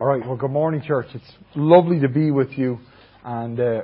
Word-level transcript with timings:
All 0.00 0.06
right. 0.06 0.24
Well, 0.24 0.36
good 0.36 0.52
morning, 0.52 0.80
church. 0.80 1.08
It's 1.12 1.32
lovely 1.56 1.98
to 1.98 2.08
be 2.08 2.30
with 2.30 2.52
you, 2.52 2.78
and 3.24 3.58
uh, 3.58 3.82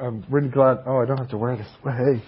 I'm 0.00 0.26
really 0.28 0.48
glad. 0.48 0.78
Oh, 0.84 0.96
I 0.96 1.06
don't 1.06 1.18
have 1.18 1.30
to 1.30 1.38
wear 1.38 1.56
this. 1.56 1.68
Well, 1.84 1.94
hey, 1.94 2.20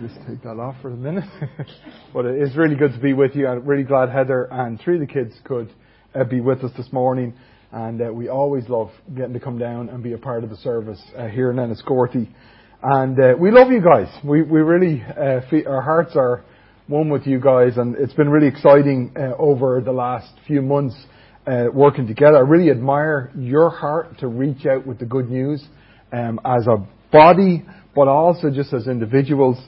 just 0.00 0.14
take 0.28 0.44
that 0.44 0.60
off 0.60 0.76
for 0.80 0.90
a 0.90 0.96
minute. 0.96 1.28
but 2.14 2.24
it 2.24 2.40
is 2.40 2.56
really 2.56 2.76
good 2.76 2.92
to 2.92 3.00
be 3.00 3.14
with 3.14 3.34
you. 3.34 3.48
I'm 3.48 3.66
really 3.66 3.82
glad 3.82 4.10
Heather 4.10 4.44
and 4.44 4.80
three 4.80 4.94
of 4.94 5.00
the 5.00 5.12
kids 5.12 5.34
could 5.42 5.72
uh, 6.14 6.22
be 6.22 6.40
with 6.40 6.62
us 6.62 6.70
this 6.76 6.92
morning, 6.92 7.34
and 7.72 8.00
uh, 8.00 8.12
we 8.12 8.28
always 8.28 8.68
love 8.68 8.92
getting 9.16 9.32
to 9.32 9.40
come 9.40 9.58
down 9.58 9.88
and 9.88 10.00
be 10.00 10.12
a 10.12 10.18
part 10.18 10.44
of 10.44 10.50
the 10.50 10.56
service 10.58 11.02
uh, 11.18 11.26
here 11.26 11.50
in 11.50 11.56
Enniscorthy. 11.56 12.28
And 12.80 13.18
uh, 13.18 13.34
we 13.40 13.50
love 13.50 13.72
you 13.72 13.82
guys. 13.82 14.06
We 14.24 14.42
we 14.44 14.60
really 14.60 15.02
uh, 15.02 15.40
feel, 15.50 15.66
our 15.66 15.82
hearts 15.82 16.12
are 16.14 16.44
one 16.86 17.08
with 17.08 17.26
you 17.26 17.40
guys, 17.40 17.76
and 17.76 17.96
it's 17.96 18.14
been 18.14 18.28
really 18.28 18.46
exciting 18.46 19.12
over 19.36 19.80
the 19.80 19.90
last 19.92 20.32
few 20.46 20.62
months 20.62 20.94
uh, 21.46 21.66
working 21.72 22.06
together. 22.06 22.36
I 22.36 22.40
really 22.40 22.70
admire 22.70 23.30
your 23.36 23.70
heart 23.70 24.18
to 24.20 24.28
reach 24.28 24.66
out 24.66 24.86
with 24.86 24.98
the 24.98 25.06
good 25.06 25.30
news 25.30 25.64
um, 26.12 26.40
as 26.44 26.66
a 26.66 26.86
body, 27.10 27.64
but 27.94 28.08
also 28.08 28.50
just 28.50 28.72
as 28.72 28.86
individuals. 28.86 29.58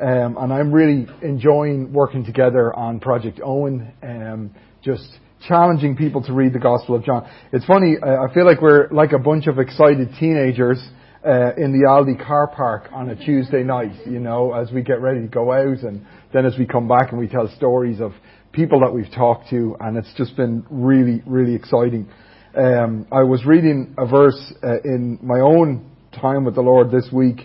Um, 0.00 0.36
and 0.38 0.52
I'm 0.52 0.72
really 0.72 1.06
enjoying 1.22 1.92
working 1.92 2.24
together 2.24 2.74
on 2.74 3.00
Project 3.00 3.40
Owen, 3.42 3.92
um, 4.02 4.50
just 4.82 5.06
challenging 5.46 5.96
people 5.96 6.22
to 6.22 6.32
read 6.32 6.52
the 6.52 6.58
Gospel 6.58 6.96
of 6.96 7.04
John. 7.04 7.28
It's 7.52 7.64
funny, 7.64 7.96
I 8.02 8.32
feel 8.32 8.46
like 8.46 8.60
we're 8.60 8.88
like 8.90 9.12
a 9.12 9.18
bunch 9.18 9.46
of 9.46 9.58
excited 9.58 10.08
teenagers 10.18 10.78
uh, 11.24 11.54
in 11.56 11.72
the 11.72 11.86
Aldi 11.88 12.24
car 12.26 12.46
park 12.48 12.90
on 12.92 13.08
a 13.10 13.16
Tuesday 13.16 13.62
night, 13.62 13.92
you 14.06 14.20
know, 14.20 14.52
as 14.52 14.70
we 14.72 14.82
get 14.82 15.00
ready 15.00 15.20
to 15.20 15.26
go 15.26 15.52
out 15.52 15.82
and 15.82 16.04
then 16.32 16.44
as 16.44 16.58
we 16.58 16.66
come 16.66 16.86
back 16.86 17.10
and 17.10 17.18
we 17.18 17.28
tell 17.28 17.48
stories 17.56 18.00
of 18.00 18.12
people 18.54 18.80
that 18.80 18.92
we've 18.92 19.10
talked 19.12 19.50
to, 19.50 19.76
and 19.80 19.96
it's 19.96 20.12
just 20.16 20.36
been 20.36 20.64
really, 20.70 21.22
really 21.26 21.54
exciting. 21.54 22.08
Um, 22.56 23.06
I 23.10 23.24
was 23.24 23.44
reading 23.44 23.94
a 23.98 24.06
verse 24.06 24.40
uh, 24.62 24.80
in 24.84 25.18
my 25.22 25.40
own 25.40 25.90
time 26.12 26.44
with 26.44 26.54
the 26.54 26.60
Lord 26.60 26.90
this 26.90 27.08
week. 27.12 27.40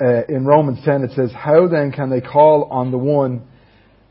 Uh, 0.00 0.22
in 0.28 0.46
Romans 0.46 0.78
10, 0.84 1.02
it 1.02 1.10
says, 1.16 1.32
How 1.32 1.66
then 1.66 1.90
can 1.90 2.08
they 2.08 2.20
call 2.20 2.64
on 2.70 2.92
the 2.92 2.98
one 2.98 3.46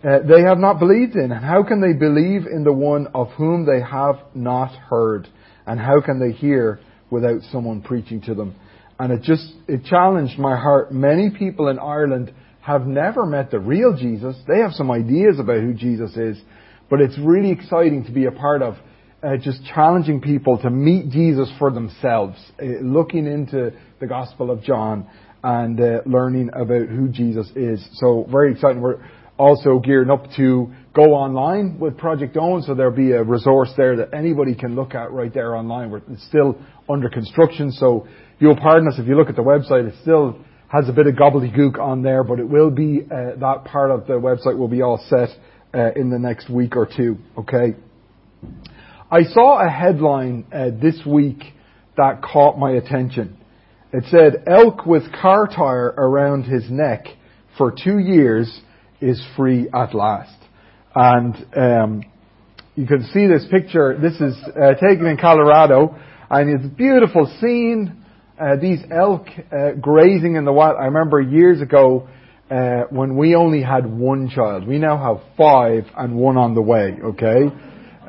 uh, 0.03 0.19
they 0.27 0.41
have 0.41 0.57
not 0.57 0.79
believed 0.79 1.15
in? 1.15 1.31
And 1.31 1.43
how 1.43 1.63
can 1.63 1.79
they 1.79 1.93
believe 1.93 2.45
in 2.45 2.65
the 2.65 2.73
one 2.73 3.07
of 3.13 3.29
whom 3.31 3.65
they 3.65 3.81
have 3.81 4.15
not 4.35 4.75
heard? 4.75 5.29
And 5.65 5.79
how 5.79 6.01
can 6.01 6.19
they 6.19 6.35
hear 6.35 6.81
without 7.09 7.41
someone 7.51 7.81
preaching 7.81 8.21
to 8.23 8.33
them? 8.33 8.55
And 8.99 9.13
it 9.13 9.21
just, 9.23 9.53
it 9.67 9.85
challenged 9.85 10.37
my 10.37 10.57
heart. 10.57 10.93
Many 10.93 11.29
people 11.29 11.69
in 11.69 11.79
Ireland 11.79 12.33
have 12.63 12.87
never 12.87 13.25
met 13.25 13.51
the 13.51 13.59
real 13.59 13.95
Jesus. 13.95 14.37
They 14.47 14.59
have 14.59 14.71
some 14.71 14.89
ideas 14.89 15.37
about 15.37 15.59
who 15.59 15.73
Jesus 15.73 16.15
is, 16.15 16.41
but 16.89 17.01
it's 17.01 17.17
really 17.19 17.51
exciting 17.51 18.05
to 18.05 18.11
be 18.11 18.25
a 18.25 18.31
part 18.31 18.61
of 18.61 18.75
uh, 19.21 19.35
just 19.37 19.65
challenging 19.65 20.21
people 20.21 20.57
to 20.59 20.69
meet 20.69 21.09
Jesus 21.09 21.51
for 21.59 21.71
themselves, 21.71 22.37
uh, 22.61 22.65
looking 22.81 23.25
into 23.27 23.71
the 23.99 24.07
Gospel 24.07 24.49
of 24.49 24.63
John 24.63 25.07
and 25.43 25.79
uh, 25.79 26.01
learning 26.05 26.51
about 26.53 26.87
who 26.87 27.09
Jesus 27.09 27.49
is. 27.53 27.85
So 27.95 28.25
very 28.31 28.53
exciting. 28.53 28.81
We're 28.81 29.03
also 29.37 29.79
gearing 29.79 30.09
up 30.09 30.25
to 30.37 30.71
go 30.95 31.13
online 31.15 31.79
with 31.79 31.97
Project 31.97 32.37
Own, 32.37 32.61
so 32.61 32.75
there'll 32.75 32.95
be 32.95 33.11
a 33.11 33.23
resource 33.23 33.71
there 33.75 33.97
that 33.97 34.13
anybody 34.13 34.55
can 34.55 34.73
look 34.75 34.95
at 34.95 35.11
right 35.11 35.33
there 35.33 35.55
online. 35.57 35.91
We're, 35.91 36.01
it's 36.09 36.25
still 36.27 36.57
under 36.89 37.09
construction, 37.09 37.73
so 37.73 38.07
you'll 38.39 38.55
pardon 38.55 38.87
us 38.87 38.95
if 38.97 39.07
you 39.07 39.17
look 39.17 39.27
at 39.27 39.35
the 39.35 39.41
website. 39.41 39.87
It's 39.87 39.99
still 40.01 40.37
has 40.73 40.89
a 40.89 40.91
bit 40.91 41.05
of 41.05 41.13
gobbledygook 41.13 41.77
on 41.77 42.01
there, 42.01 42.23
but 42.23 42.39
it 42.39 42.49
will 42.49 42.71
be 42.71 43.01
uh, 43.03 43.35
that 43.39 43.63
part 43.65 43.91
of 43.91 44.07
the 44.07 44.13
website 44.13 44.57
will 44.57 44.67
be 44.67 44.81
all 44.81 44.97
set 45.07 45.29
uh, 45.71 45.91
in 45.95 46.09
the 46.09 46.17
next 46.17 46.49
week 46.49 46.75
or 46.75 46.87
two. 46.87 47.15
Okay. 47.37 47.75
I 49.11 49.21
saw 49.21 49.63
a 49.63 49.69
headline 49.69 50.47
uh, 50.51 50.71
this 50.81 50.99
week 51.05 51.43
that 51.95 52.23
caught 52.23 52.57
my 52.57 52.71
attention. 52.71 53.37
It 53.91 54.05
said, 54.09 54.45
"Elk 54.47 54.87
with 54.87 55.03
car 55.13 55.45
tire 55.45 55.93
around 55.95 56.45
his 56.45 56.63
neck 56.71 57.05
for 57.55 57.71
two 57.71 57.99
years 57.99 58.61
is 58.99 59.23
free 59.37 59.69
at 59.71 59.93
last," 59.93 60.39
and 60.95 61.35
um, 61.55 62.03
you 62.73 62.87
can 62.87 63.03
see 63.13 63.27
this 63.27 63.45
picture. 63.51 63.95
This 64.01 64.19
is 64.19 64.35
uh, 64.47 64.73
taken 64.73 65.05
in 65.05 65.17
Colorado, 65.17 65.95
and 66.31 66.49
it's 66.49 66.65
a 66.65 66.75
beautiful 66.75 67.31
scene 67.39 68.02
uh, 68.39 68.55
these 68.59 68.79
elk 68.91 69.27
uh, 69.51 69.71
grazing 69.79 70.35
in 70.35 70.45
the 70.45 70.53
wild. 70.53 70.77
I 70.79 70.85
remember 70.85 71.21
years 71.21 71.61
ago 71.61 72.07
uh, 72.49 72.83
when 72.89 73.15
we 73.15 73.35
only 73.35 73.61
had 73.61 73.85
one 73.85 74.29
child. 74.29 74.67
We 74.67 74.77
now 74.77 74.97
have 74.97 75.23
five 75.37 75.85
and 75.97 76.15
one 76.15 76.37
on 76.37 76.55
the 76.55 76.61
way. 76.61 76.97
Okay, 77.03 77.55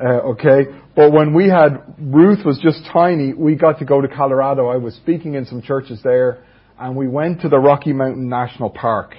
uh, 0.03 0.31
okay. 0.31 0.65
But 0.95 1.11
when 1.11 1.33
we 1.33 1.47
had 1.47 1.83
Ruth 1.99 2.45
was 2.45 2.59
just 2.61 2.79
tiny, 2.91 3.33
we 3.33 3.55
got 3.55 3.79
to 3.79 3.85
go 3.85 4.01
to 4.01 4.07
Colorado. 4.07 4.67
I 4.67 4.77
was 4.77 4.95
speaking 4.95 5.35
in 5.35 5.45
some 5.45 5.61
churches 5.61 5.99
there, 6.03 6.43
and 6.79 6.95
we 6.95 7.07
went 7.07 7.41
to 7.41 7.49
the 7.49 7.59
Rocky 7.59 7.93
Mountain 7.93 8.29
National 8.29 8.69
Park. 8.69 9.15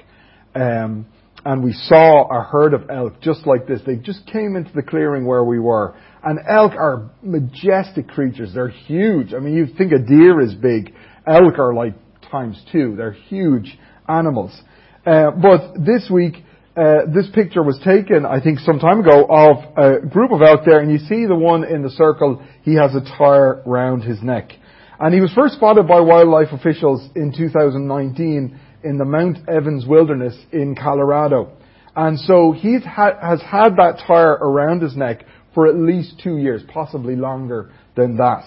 Um, 0.54 1.06
and 1.44 1.62
we 1.62 1.72
saw 1.72 2.26
a 2.28 2.42
herd 2.42 2.74
of 2.74 2.90
elk 2.90 3.20
just 3.20 3.46
like 3.46 3.68
this. 3.68 3.80
They 3.86 3.96
just 3.96 4.26
came 4.26 4.56
into 4.56 4.72
the 4.72 4.82
clearing 4.82 5.26
where 5.26 5.44
we 5.44 5.60
were. 5.60 5.94
And 6.26 6.40
elk 6.48 6.72
are 6.72 7.08
majestic 7.22 8.08
creatures. 8.08 8.50
They're 8.52 8.68
huge. 8.68 9.32
I 9.32 9.38
mean, 9.38 9.54
you 9.54 9.68
think 9.78 9.92
a 9.92 10.00
deer 10.00 10.40
is 10.40 10.54
big. 10.54 10.92
Elk 11.24 11.56
are 11.60 11.72
like 11.72 11.94
times 12.28 12.60
two. 12.72 12.96
They're 12.96 13.12
huge 13.12 13.78
animals. 14.08 14.50
Uh, 15.06 15.30
but 15.30 15.74
this 15.86 16.10
week, 16.12 16.34
uh, 16.76 17.06
this 17.14 17.28
picture 17.32 17.62
was 17.62 17.78
taken, 17.84 18.26
I 18.26 18.40
think, 18.40 18.58
some 18.58 18.80
time 18.80 18.98
ago 18.98 19.24
of 19.30 19.56
a 19.78 20.04
group 20.04 20.32
of 20.32 20.42
elk 20.42 20.62
there, 20.66 20.80
and 20.80 20.90
you 20.90 20.98
see 20.98 21.26
the 21.26 21.36
one 21.36 21.62
in 21.62 21.82
the 21.82 21.90
circle, 21.90 22.44
he 22.62 22.74
has 22.74 22.92
a 22.96 23.02
tire 23.16 23.62
round 23.64 24.02
his 24.02 24.20
neck. 24.20 24.50
And 24.98 25.14
he 25.14 25.20
was 25.20 25.32
first 25.32 25.54
spotted 25.54 25.86
by 25.86 26.00
wildlife 26.00 26.48
officials 26.50 27.08
in 27.14 27.32
2019 27.36 28.60
in 28.82 28.98
the 28.98 29.04
Mount 29.04 29.48
Evans 29.48 29.86
Wilderness 29.86 30.36
in 30.52 30.74
Colorado. 30.74 31.52
And 31.94 32.18
so 32.18 32.52
he 32.52 32.78
ha- 32.80 33.18
has 33.22 33.40
had 33.40 33.76
that 33.76 34.02
tire 34.06 34.32
around 34.32 34.82
his 34.82 34.96
neck 34.96 35.24
for 35.56 35.66
at 35.66 35.74
least 35.74 36.20
two 36.22 36.36
years, 36.36 36.62
possibly 36.68 37.16
longer 37.16 37.72
than 37.96 38.18
that. 38.18 38.44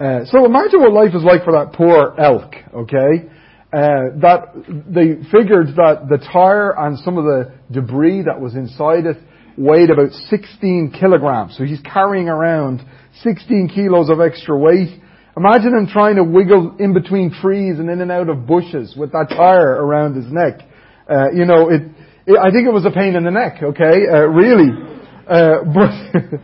Uh, 0.00 0.24
so 0.24 0.46
imagine 0.46 0.80
what 0.80 0.94
life 0.94 1.14
is 1.14 1.22
like 1.22 1.44
for 1.44 1.52
that 1.52 1.74
poor 1.74 2.14
elk, 2.18 2.54
okay? 2.72 3.28
Uh, 3.70 4.16
that 4.22 4.54
they 4.88 5.20
figured 5.30 5.66
that 5.76 6.06
the 6.08 6.16
tire 6.32 6.74
and 6.78 6.98
some 7.00 7.18
of 7.18 7.24
the 7.24 7.52
debris 7.70 8.22
that 8.22 8.40
was 8.40 8.54
inside 8.54 9.04
it 9.04 9.18
weighed 9.58 9.90
about 9.90 10.10
16 10.30 10.94
kilograms. 10.98 11.54
So 11.58 11.64
he's 11.64 11.82
carrying 11.82 12.30
around 12.30 12.80
16 13.22 13.70
kilos 13.74 14.08
of 14.08 14.22
extra 14.22 14.56
weight. 14.56 14.88
Imagine 15.36 15.76
him 15.76 15.86
trying 15.92 16.16
to 16.16 16.24
wiggle 16.24 16.76
in 16.78 16.94
between 16.94 17.30
trees 17.30 17.78
and 17.78 17.90
in 17.90 18.00
and 18.00 18.10
out 18.10 18.30
of 18.30 18.46
bushes 18.46 18.94
with 18.96 19.12
that 19.12 19.28
tire 19.28 19.84
around 19.84 20.14
his 20.14 20.32
neck. 20.32 20.66
Uh, 21.10 21.30
you 21.34 21.44
know, 21.44 21.68
it, 21.68 21.82
it, 22.24 22.38
I 22.40 22.50
think 22.50 22.66
it 22.66 22.72
was 22.72 22.86
a 22.86 22.90
pain 22.90 23.16
in 23.16 23.24
the 23.24 23.30
neck, 23.30 23.62
okay? 23.62 24.08
Uh, 24.10 24.28
really. 24.32 24.97
Uh, 25.28 25.64
but, 25.74 26.40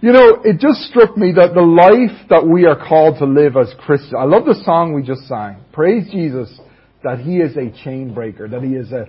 you 0.00 0.12
know, 0.12 0.42
it 0.44 0.58
just 0.58 0.80
struck 0.90 1.16
me 1.16 1.32
that 1.32 1.54
the 1.54 1.62
life 1.62 2.28
that 2.30 2.46
we 2.46 2.66
are 2.66 2.76
called 2.76 3.18
to 3.18 3.24
live 3.24 3.56
as 3.56 3.72
Christians, 3.80 4.14
I 4.18 4.24
love 4.24 4.44
the 4.44 4.60
song 4.64 4.92
we 4.92 5.02
just 5.02 5.26
sang. 5.28 5.64
Praise 5.72 6.10
Jesus 6.10 6.60
that 7.04 7.20
He 7.20 7.36
is 7.36 7.56
a 7.56 7.70
chain 7.84 8.12
breaker, 8.14 8.48
that 8.48 8.62
He 8.62 8.74
is 8.74 8.90
a 8.90 9.06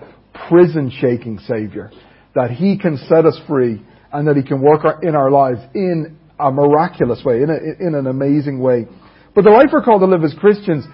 prison 0.48 0.92
shaking 0.92 1.40
Savior, 1.40 1.92
that 2.36 2.52
He 2.52 2.78
can 2.78 2.98
set 2.98 3.26
us 3.26 3.40
free, 3.48 3.82
and 4.12 4.28
that 4.28 4.36
He 4.36 4.44
can 4.44 4.62
work 4.62 4.86
in 5.02 5.16
our 5.16 5.32
lives 5.32 5.60
in 5.74 6.18
a 6.40 6.52
miraculous 6.52 7.24
way, 7.24 7.42
in, 7.42 7.50
a, 7.50 7.88
in 7.88 7.96
an 7.96 8.08
amazing 8.08 8.60
way. 8.60 8.86
But 9.34 9.46
the 9.46 9.50
life 9.50 9.68
we're 9.72 9.82
called 9.84 10.02
to 10.02 10.08
live 10.08 10.24
as 10.24 10.34
Christians, 10.40 10.86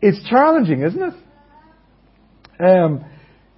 it's 0.00 0.26
challenging, 0.28 0.82
isn't 0.82 1.02
it? 1.02 1.14
Um, 2.60 3.04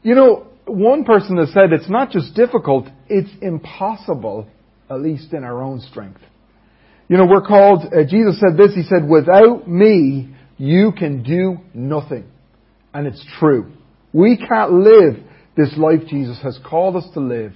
you 0.02 0.14
know, 0.14 0.49
one 0.70 1.04
person 1.04 1.36
has 1.38 1.52
said 1.52 1.72
it's 1.72 1.90
not 1.90 2.10
just 2.10 2.34
difficult, 2.34 2.88
it's 3.08 3.30
impossible, 3.40 4.48
at 4.88 5.00
least 5.00 5.32
in 5.32 5.44
our 5.44 5.62
own 5.62 5.80
strength. 5.80 6.20
You 7.08 7.16
know, 7.16 7.26
we're 7.26 7.46
called, 7.46 7.92
uh, 7.92 8.04
Jesus 8.08 8.38
said 8.40 8.56
this, 8.56 8.74
He 8.74 8.82
said, 8.82 9.08
without 9.08 9.68
me, 9.68 10.34
you 10.58 10.92
can 10.96 11.22
do 11.22 11.58
nothing. 11.74 12.30
And 12.94 13.06
it's 13.06 13.24
true. 13.38 13.72
We 14.12 14.36
can't 14.36 14.72
live 14.72 15.16
this 15.56 15.76
life 15.76 16.00
Jesus 16.08 16.40
has 16.42 16.58
called 16.64 16.96
us 16.96 17.08
to 17.14 17.20
live 17.20 17.52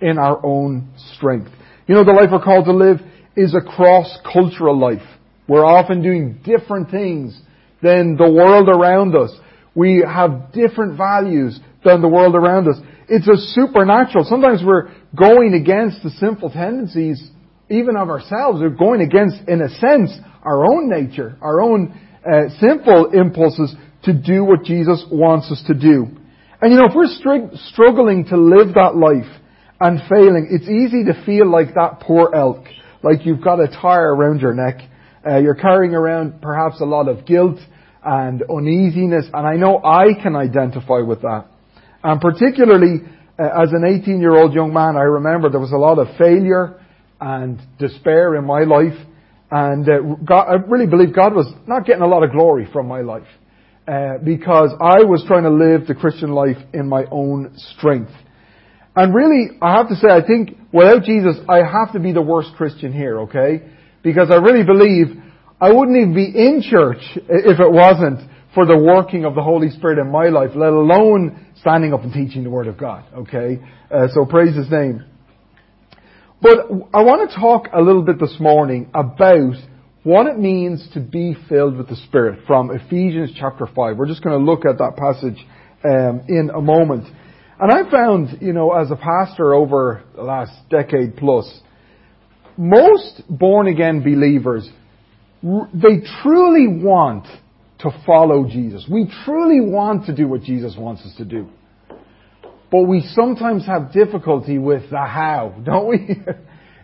in 0.00 0.18
our 0.18 0.44
own 0.44 0.88
strength. 1.14 1.50
You 1.86 1.94
know, 1.94 2.04
the 2.04 2.12
life 2.12 2.30
we're 2.32 2.42
called 2.42 2.64
to 2.66 2.72
live 2.72 2.98
is 3.36 3.54
a 3.54 3.60
cross-cultural 3.60 4.78
life. 4.78 5.06
We're 5.48 5.64
often 5.64 6.02
doing 6.02 6.40
different 6.44 6.90
things 6.90 7.40
than 7.82 8.16
the 8.16 8.30
world 8.30 8.68
around 8.68 9.14
us. 9.14 9.30
We 9.74 10.04
have 10.06 10.52
different 10.52 10.96
values 10.96 11.60
than 11.86 12.02
the 12.02 12.08
world 12.08 12.34
around 12.34 12.68
us. 12.68 12.76
It's 13.08 13.28
a 13.28 13.36
supernatural. 13.54 14.26
Sometimes 14.28 14.60
we're 14.64 14.92
going 15.14 15.54
against 15.54 16.02
the 16.02 16.10
sinful 16.10 16.50
tendencies 16.50 17.30
even 17.70 17.96
of 17.96 18.08
ourselves. 18.08 18.60
We're 18.60 18.70
going 18.70 19.00
against, 19.00 19.48
in 19.48 19.62
a 19.62 19.68
sense, 19.68 20.10
our 20.42 20.64
own 20.64 20.90
nature, 20.90 21.36
our 21.40 21.60
own 21.60 21.98
uh, 22.24 22.48
sinful 22.60 23.12
impulses 23.12 23.74
to 24.04 24.12
do 24.12 24.44
what 24.44 24.64
Jesus 24.64 25.04
wants 25.10 25.50
us 25.50 25.62
to 25.66 25.74
do. 25.74 26.06
And 26.60 26.72
you 26.72 26.78
know, 26.78 26.86
if 26.86 26.94
we're 26.94 27.06
str- 27.06 27.56
struggling 27.72 28.26
to 28.26 28.36
live 28.36 28.74
that 28.74 28.96
life 28.96 29.30
and 29.80 30.00
failing, 30.08 30.48
it's 30.50 30.68
easy 30.68 31.04
to 31.04 31.24
feel 31.24 31.50
like 31.50 31.74
that 31.74 32.00
poor 32.00 32.34
elk 32.34 32.64
like 33.02 33.24
you've 33.24 33.42
got 33.42 33.60
a 33.60 33.68
tire 33.68 34.14
around 34.14 34.40
your 34.40 34.54
neck. 34.54 34.80
Uh, 35.24 35.38
you're 35.38 35.54
carrying 35.54 35.94
around 35.94 36.40
perhaps 36.40 36.80
a 36.80 36.84
lot 36.84 37.08
of 37.08 37.26
guilt 37.26 37.58
and 38.04 38.42
uneasiness, 38.48 39.26
and 39.32 39.46
I 39.46 39.54
know 39.56 39.80
I 39.84 40.20
can 40.22 40.36
identify 40.36 41.00
with 41.00 41.22
that. 41.22 41.46
And 42.06 42.20
particularly 42.20 43.00
uh, 43.36 43.62
as 43.62 43.72
an 43.72 43.84
18 43.84 44.20
year 44.20 44.36
old 44.36 44.54
young 44.54 44.72
man, 44.72 44.96
I 44.96 45.02
remember 45.02 45.50
there 45.50 45.58
was 45.58 45.72
a 45.72 45.76
lot 45.76 45.98
of 45.98 46.06
failure 46.16 46.80
and 47.20 47.60
despair 47.80 48.36
in 48.36 48.44
my 48.44 48.60
life, 48.60 48.96
and 49.50 49.88
uh, 49.88 50.14
God, 50.24 50.46
I 50.48 50.54
really 50.68 50.86
believe 50.86 51.12
God 51.12 51.34
was 51.34 51.52
not 51.66 51.84
getting 51.84 52.02
a 52.02 52.06
lot 52.06 52.22
of 52.22 52.30
glory 52.30 52.68
from 52.72 52.86
my 52.86 53.00
life. 53.00 53.26
Uh, 53.88 54.18
because 54.24 54.70
I 54.80 55.02
was 55.02 55.24
trying 55.26 55.42
to 55.42 55.50
live 55.50 55.88
the 55.88 55.96
Christian 55.96 56.30
life 56.30 56.58
in 56.72 56.88
my 56.88 57.06
own 57.10 57.56
strength. 57.74 58.12
And 58.94 59.12
really, 59.12 59.58
I 59.60 59.76
have 59.76 59.88
to 59.88 59.96
say, 59.96 60.08
I 60.08 60.24
think 60.24 60.56
without 60.72 61.02
Jesus, 61.02 61.36
I 61.48 61.56
have 61.56 61.92
to 61.94 61.98
be 61.98 62.12
the 62.12 62.22
worst 62.22 62.50
Christian 62.56 62.92
here, 62.92 63.20
okay? 63.22 63.62
Because 64.04 64.30
I 64.30 64.36
really 64.36 64.64
believe 64.64 65.20
I 65.60 65.72
wouldn't 65.72 65.96
even 65.96 66.14
be 66.14 66.26
in 66.26 66.62
church 66.62 67.02
if 67.14 67.58
it 67.58 67.72
wasn't 67.72 68.30
for 68.56 68.64
the 68.64 68.76
working 68.76 69.26
of 69.26 69.34
the 69.34 69.42
Holy 69.42 69.68
Spirit 69.68 69.98
in 69.98 70.10
my 70.10 70.28
life, 70.28 70.52
let 70.54 70.70
alone 70.70 71.46
standing 71.60 71.92
up 71.92 72.02
and 72.02 72.12
teaching 72.12 72.42
the 72.42 72.48
Word 72.48 72.68
of 72.68 72.78
God, 72.78 73.04
okay? 73.14 73.58
Uh, 73.90 74.08
so 74.14 74.24
praise 74.24 74.56
His 74.56 74.70
name. 74.70 75.04
But 76.40 76.60
I 76.94 77.02
want 77.02 77.28
to 77.28 77.36
talk 77.36 77.68
a 77.74 77.82
little 77.82 78.02
bit 78.02 78.18
this 78.18 78.34
morning 78.40 78.90
about 78.94 79.56
what 80.04 80.26
it 80.26 80.38
means 80.38 80.88
to 80.94 81.00
be 81.00 81.36
filled 81.50 81.76
with 81.76 81.90
the 81.90 81.96
Spirit 81.96 82.46
from 82.46 82.70
Ephesians 82.70 83.32
chapter 83.38 83.66
5. 83.66 83.98
We're 83.98 84.06
just 84.06 84.24
going 84.24 84.38
to 84.38 84.50
look 84.50 84.64
at 84.64 84.78
that 84.78 84.96
passage 84.96 85.46
um, 85.84 86.22
in 86.26 86.50
a 86.54 86.62
moment. 86.62 87.04
And 87.60 87.70
I 87.70 87.90
found, 87.90 88.40
you 88.40 88.54
know, 88.54 88.72
as 88.72 88.90
a 88.90 88.96
pastor 88.96 89.54
over 89.54 90.02
the 90.14 90.22
last 90.22 90.52
decade 90.70 91.18
plus, 91.18 91.60
most 92.56 93.20
born 93.28 93.68
again 93.68 94.02
believers, 94.02 94.66
they 95.42 96.00
truly 96.22 96.68
want 96.68 97.26
to 97.80 97.90
follow 98.06 98.46
Jesus. 98.48 98.86
We 98.90 99.10
truly 99.24 99.60
want 99.60 100.06
to 100.06 100.14
do 100.14 100.26
what 100.28 100.42
Jesus 100.42 100.74
wants 100.78 101.02
us 101.02 101.14
to 101.18 101.24
do. 101.24 101.48
But 102.70 102.82
we 102.82 103.02
sometimes 103.14 103.66
have 103.66 103.92
difficulty 103.92 104.58
with 104.58 104.90
the 104.90 104.98
how, 104.98 105.54
don't 105.64 105.88
we? 105.88 106.16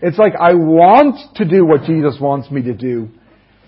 It's 0.00 0.19
like 0.19 0.35
I 0.39 0.55
want 0.55 1.37
to 1.37 1.44
do 1.44 1.65
what 1.65 1.85
Jesus 1.85 2.17
wants 2.21 2.50
me 2.50 2.62
to 2.62 2.75
do, 2.75 3.09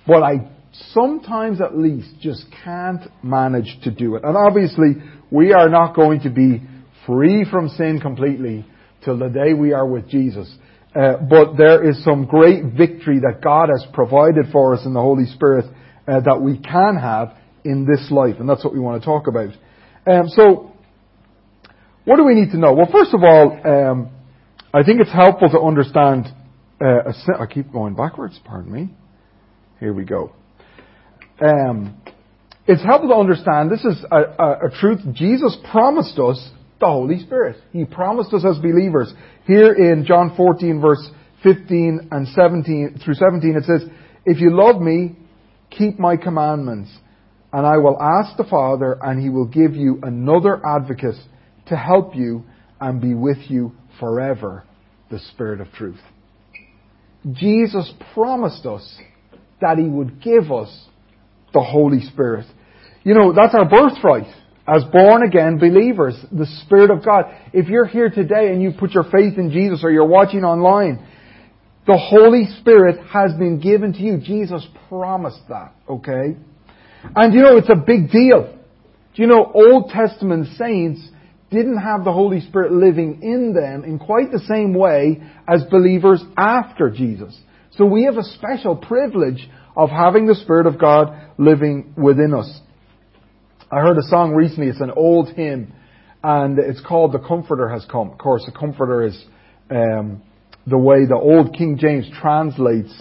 but 0.06 0.22
I 0.22 0.50
sometimes 0.92 1.60
at 1.60 1.78
least 1.78 2.08
just 2.20 2.44
can't 2.64 3.02
manage 3.22 3.78
to 3.84 3.90
do 3.90 4.16
it. 4.16 4.24
And 4.24 4.36
obviously, 4.36 4.96
we 5.30 5.52
are 5.52 5.68
not 5.68 5.94
going 5.94 6.20
to 6.22 6.30
be 6.30 6.62
free 7.06 7.46
from 7.48 7.68
sin 7.68 8.00
completely 8.00 8.66
till 9.04 9.18
the 9.18 9.28
day 9.28 9.52
we 9.52 9.72
are 9.72 9.86
with 9.86 10.08
Jesus. 10.08 10.52
Uh, 10.94 11.16
but 11.28 11.56
there 11.56 11.88
is 11.88 12.02
some 12.04 12.24
great 12.24 12.64
victory 12.76 13.20
that 13.20 13.40
God 13.42 13.68
has 13.68 13.84
provided 13.92 14.46
for 14.52 14.74
us 14.74 14.84
in 14.84 14.94
the 14.94 15.00
Holy 15.00 15.26
Spirit 15.26 15.66
uh, 16.06 16.20
that 16.20 16.40
we 16.40 16.58
can 16.58 16.96
have 16.96 17.36
in 17.64 17.86
this 17.86 18.10
life, 18.10 18.36
and 18.38 18.48
that's 18.48 18.64
what 18.64 18.74
we 18.74 18.80
want 18.80 19.02
to 19.02 19.06
talk 19.06 19.26
about. 19.26 19.50
Um, 20.06 20.28
so, 20.28 20.72
what 22.04 22.16
do 22.16 22.24
we 22.24 22.34
need 22.34 22.50
to 22.50 22.58
know? 22.58 22.74
Well, 22.74 22.88
first 22.92 23.14
of 23.14 23.22
all, 23.22 23.58
um, 23.64 24.10
I 24.72 24.82
think 24.82 25.00
it's 25.00 25.12
helpful 25.12 25.48
to 25.50 25.60
understand. 25.60 26.26
Uh, 26.80 27.12
I 27.38 27.46
keep 27.46 27.72
going 27.72 27.94
backwards. 27.94 28.38
Pardon 28.44 28.72
me. 28.72 28.90
Here 29.80 29.92
we 29.92 30.04
go. 30.04 30.32
Um, 31.40 32.00
it's 32.66 32.82
helpful 32.82 33.10
to 33.10 33.16
understand 33.16 33.70
this 33.70 33.84
is 33.84 34.04
a, 34.10 34.16
a, 34.16 34.66
a, 34.66 34.70
truth. 34.80 35.00
Jesus 35.12 35.56
promised 35.70 36.18
us 36.18 36.50
the 36.80 36.86
Holy 36.86 37.18
Spirit. 37.20 37.56
He 37.72 37.84
promised 37.84 38.32
us 38.32 38.44
as 38.44 38.58
believers. 38.58 39.12
Here 39.46 39.72
in 39.72 40.04
John 40.06 40.34
14, 40.36 40.80
verse 40.80 41.10
15 41.42 42.08
and 42.10 42.28
17 42.28 43.00
through 43.04 43.14
17, 43.14 43.56
it 43.56 43.64
says, 43.64 43.88
"If 44.24 44.40
you 44.40 44.50
love 44.50 44.80
me, 44.80 45.16
keep 45.78 45.98
my 45.98 46.16
commandments, 46.16 46.90
and 47.52 47.66
I 47.66 47.76
will 47.76 48.00
ask 48.00 48.36
the 48.36 48.44
Father, 48.44 48.98
and 49.02 49.20
He 49.22 49.28
will 49.28 49.46
give 49.46 49.74
you 49.74 50.00
another 50.02 50.60
advocate 50.66 51.16
to 51.68 51.76
help 51.76 52.14
you 52.14 52.44
and 52.80 53.00
be 53.00 53.14
with 53.14 53.38
you 53.48 53.72
forever 54.00 54.64
the 55.10 55.18
Spirit 55.18 55.60
of 55.60 55.70
truth. 55.72 56.00
Jesus 57.32 57.92
promised 58.12 58.66
us 58.66 58.98
that 59.60 59.78
He 59.78 59.84
would 59.84 60.22
give 60.22 60.52
us 60.52 60.86
the 61.52 61.62
Holy 61.62 62.00
Spirit. 62.00 62.46
You 63.04 63.14
know, 63.14 63.32
that's 63.32 63.54
our 63.54 63.68
birthright. 63.68 64.26
As 64.66 64.82
born 64.84 65.22
again 65.22 65.58
believers, 65.58 66.16
the 66.32 66.46
Spirit 66.64 66.90
of 66.90 67.04
God. 67.04 67.26
If 67.52 67.68
you're 67.68 67.86
here 67.86 68.08
today 68.08 68.48
and 68.48 68.62
you 68.62 68.72
put 68.78 68.92
your 68.92 69.04
faith 69.04 69.36
in 69.36 69.50
Jesus 69.50 69.84
or 69.84 69.90
you're 69.90 70.06
watching 70.06 70.42
online, 70.42 71.06
the 71.86 71.96
Holy 71.98 72.46
Spirit 72.60 73.04
has 73.08 73.32
been 73.34 73.60
given 73.60 73.92
to 73.92 73.98
you. 73.98 74.18
Jesus 74.18 74.66
promised 74.88 75.42
that, 75.48 75.74
okay? 75.88 76.36
And 77.14 77.34
you 77.34 77.42
know, 77.42 77.56
it's 77.56 77.68
a 77.68 77.76
big 77.76 78.10
deal. 78.10 78.58
Do 79.14 79.22
you 79.22 79.28
know, 79.28 79.50
Old 79.54 79.90
Testament 79.90 80.48
saints 80.56 81.06
didn't 81.50 81.78
have 81.78 82.04
the 82.04 82.12
Holy 82.12 82.40
Spirit 82.40 82.72
living 82.72 83.20
in 83.22 83.54
them 83.54 83.84
in 83.84 83.98
quite 83.98 84.32
the 84.32 84.40
same 84.40 84.74
way 84.74 85.22
as 85.46 85.62
believers 85.70 86.22
after 86.36 86.90
Jesus. 86.90 87.38
So 87.72 87.84
we 87.84 88.04
have 88.04 88.16
a 88.16 88.24
special 88.24 88.76
privilege 88.76 89.48
of 89.76 89.90
having 89.90 90.26
the 90.26 90.34
Spirit 90.34 90.66
of 90.66 90.80
God 90.80 91.32
living 91.38 91.94
within 91.96 92.34
us. 92.34 92.60
I 93.70 93.80
heard 93.80 93.98
a 93.98 94.08
song 94.08 94.32
recently, 94.32 94.68
it's 94.68 94.80
an 94.80 94.92
old 94.92 95.30
hymn, 95.30 95.72
and 96.22 96.58
it's 96.58 96.80
called 96.80 97.12
The 97.12 97.18
Comforter 97.18 97.68
Has 97.68 97.84
Come. 97.90 98.10
Of 98.10 98.18
course, 98.18 98.44
the 98.46 98.52
Comforter 98.52 99.04
is 99.04 99.24
um, 99.70 100.22
the 100.66 100.78
way 100.78 101.06
the 101.06 101.16
old 101.16 101.54
King 101.54 101.78
James 101.78 102.06
translates 102.20 102.92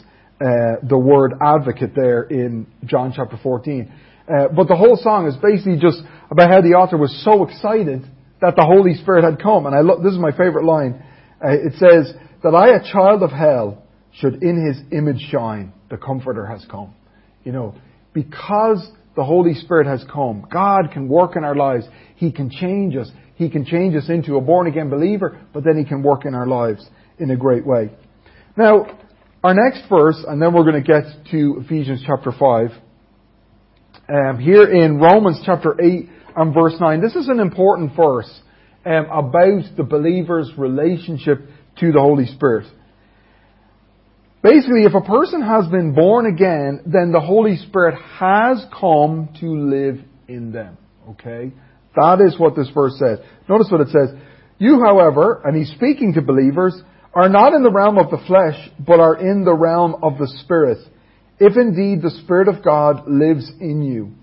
uh, 0.41 0.83
the 0.87 0.97
word 0.97 1.33
advocate 1.41 1.95
there 1.95 2.23
in 2.23 2.67
John 2.85 3.13
chapter 3.15 3.39
14. 3.41 3.91
Uh, 4.27 4.47
but 4.55 4.67
the 4.67 4.75
whole 4.75 4.97
song 5.01 5.27
is 5.27 5.35
basically 5.37 5.79
just 5.79 6.01
about 6.29 6.49
how 6.49 6.61
the 6.61 6.75
author 6.75 6.97
was 6.97 7.23
so 7.23 7.43
excited 7.43 8.03
that 8.41 8.55
the 8.55 8.65
Holy 8.65 8.95
Spirit 8.95 9.23
had 9.23 9.41
come. 9.41 9.65
And 9.65 9.75
I 9.75 9.79
lo- 9.79 10.01
this 10.03 10.13
is 10.13 10.19
my 10.19 10.31
favorite 10.31 10.65
line. 10.65 11.03
Uh, 11.43 11.51
it 11.51 11.73
says, 11.73 12.13
that 12.43 12.53
I, 12.53 12.75
a 12.75 12.91
child 12.91 13.23
of 13.23 13.31
hell, 13.31 13.83
should 14.11 14.43
in 14.43 14.65
his 14.67 14.79
image 14.91 15.29
shine. 15.31 15.73
The 15.89 15.97
Comforter 15.97 16.45
has 16.45 16.65
come. 16.69 16.93
You 17.43 17.51
know, 17.51 17.75
because 18.13 18.85
the 19.15 19.23
Holy 19.23 19.53
Spirit 19.53 19.87
has 19.87 20.05
come, 20.11 20.45
God 20.51 20.91
can 20.91 21.07
work 21.07 21.35
in 21.35 21.43
our 21.43 21.55
lives. 21.55 21.85
He 22.15 22.31
can 22.31 22.49
change 22.49 22.95
us. 22.95 23.09
He 23.35 23.49
can 23.49 23.65
change 23.65 23.95
us 23.95 24.09
into 24.09 24.35
a 24.35 24.41
born 24.41 24.67
again 24.67 24.89
believer, 24.89 25.39
but 25.53 25.63
then 25.63 25.77
He 25.77 25.85
can 25.85 26.03
work 26.03 26.25
in 26.25 26.35
our 26.35 26.47
lives 26.47 26.87
in 27.23 27.31
a 27.31 27.37
great 27.37 27.65
way. 27.65 27.89
Now, 28.55 28.99
our 29.43 29.55
next 29.55 29.89
verse, 29.89 30.23
and 30.27 30.41
then 30.41 30.53
we're 30.53 30.69
going 30.69 30.83
to 30.83 30.87
get 30.87 31.31
to 31.31 31.61
Ephesians 31.65 32.03
chapter 32.05 32.31
5. 32.31 32.69
Um, 34.09 34.39
here 34.39 34.69
in 34.69 34.99
Romans 34.99 35.41
chapter 35.45 35.75
8, 35.81 36.09
and 36.35 36.53
verse 36.53 36.75
9. 36.79 37.01
This 37.01 37.15
is 37.15 37.27
an 37.27 37.39
important 37.39 37.95
verse 37.95 38.29
um, 38.85 39.05
about 39.05 39.63
the 39.77 39.83
believer's 39.83 40.51
relationship 40.57 41.39
to 41.79 41.91
the 41.91 41.99
Holy 41.99 42.25
Spirit. 42.25 42.67
Basically, 44.41 44.83
if 44.83 44.93
a 44.93 45.01
person 45.01 45.41
has 45.41 45.67
been 45.67 45.93
born 45.93 46.25
again, 46.25 46.81
then 46.85 47.11
the 47.11 47.21
Holy 47.21 47.55
Spirit 47.55 47.95
has 48.19 48.65
come 48.77 49.29
to 49.39 49.45
live 49.47 50.03
in 50.27 50.51
them. 50.51 50.77
Okay? 51.11 51.53
That 51.95 52.19
is 52.19 52.37
what 52.37 52.55
this 52.55 52.69
verse 52.73 52.99
says. 52.99 53.19
Notice 53.47 53.67
what 53.71 53.81
it 53.81 53.89
says. 53.89 54.09
You, 54.57 54.81
however, 54.83 55.41
and 55.45 55.55
he's 55.55 55.73
speaking 55.75 56.13
to 56.13 56.21
believers, 56.21 56.81
are 57.13 57.29
not 57.29 57.53
in 57.53 57.63
the 57.63 57.71
realm 57.71 57.97
of 57.97 58.09
the 58.09 58.23
flesh, 58.25 58.69
but 58.79 58.99
are 58.99 59.15
in 59.15 59.43
the 59.43 59.53
realm 59.53 59.95
of 60.01 60.17
the 60.17 60.27
Spirit. 60.43 60.79
If 61.39 61.55
indeed 61.57 62.01
the 62.01 62.09
Spirit 62.23 62.47
of 62.47 62.63
God 62.63 63.07
lives 63.07 63.51
in 63.59 63.83
you. 63.83 64.13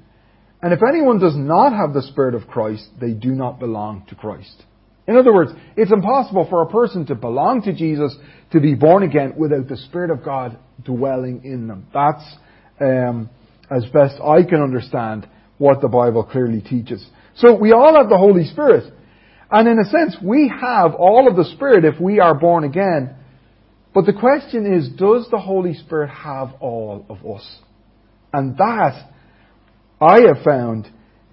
And 0.62 0.72
if 0.72 0.80
anyone 0.86 1.18
does 1.18 1.36
not 1.36 1.72
have 1.72 1.94
the 1.94 2.02
Spirit 2.02 2.34
of 2.34 2.46
Christ, 2.46 2.84
they 3.00 3.12
do 3.12 3.30
not 3.30 3.58
belong 3.58 4.04
to 4.08 4.14
Christ. 4.14 4.64
In 5.06 5.16
other 5.16 5.32
words, 5.32 5.52
it's 5.76 5.92
impossible 5.92 6.46
for 6.50 6.62
a 6.62 6.68
person 6.68 7.06
to 7.06 7.14
belong 7.14 7.62
to 7.62 7.72
Jesus, 7.72 8.16
to 8.52 8.60
be 8.60 8.74
born 8.74 9.02
again, 9.02 9.34
without 9.36 9.68
the 9.68 9.76
Spirit 9.76 10.10
of 10.10 10.24
God 10.24 10.58
dwelling 10.84 11.44
in 11.44 11.66
them. 11.66 11.86
That's, 11.92 12.24
um, 12.80 13.30
as 13.70 13.84
best 13.86 14.20
I 14.20 14.42
can 14.42 14.60
understand, 14.60 15.28
what 15.58 15.80
the 15.80 15.88
Bible 15.88 16.24
clearly 16.24 16.60
teaches. 16.60 17.04
So 17.36 17.54
we 17.54 17.72
all 17.72 17.94
have 17.94 18.08
the 18.08 18.18
Holy 18.18 18.44
Spirit. 18.44 18.92
And 19.50 19.68
in 19.68 19.78
a 19.78 19.84
sense, 19.84 20.16
we 20.22 20.48
have 20.60 20.94
all 20.94 21.28
of 21.28 21.36
the 21.36 21.50
Spirit 21.56 21.84
if 21.84 22.00
we 22.00 22.20
are 22.20 22.34
born 22.34 22.64
again. 22.64 23.16
But 23.92 24.06
the 24.06 24.12
question 24.12 24.72
is, 24.72 24.88
does 24.90 25.26
the 25.30 25.40
Holy 25.40 25.74
Spirit 25.74 26.10
have 26.10 26.52
all 26.60 27.04
of 27.08 27.18
us? 27.26 27.58
And 28.32 28.56
that 28.58 29.10
I 30.00 30.20
have 30.32 30.44
found 30.44 30.88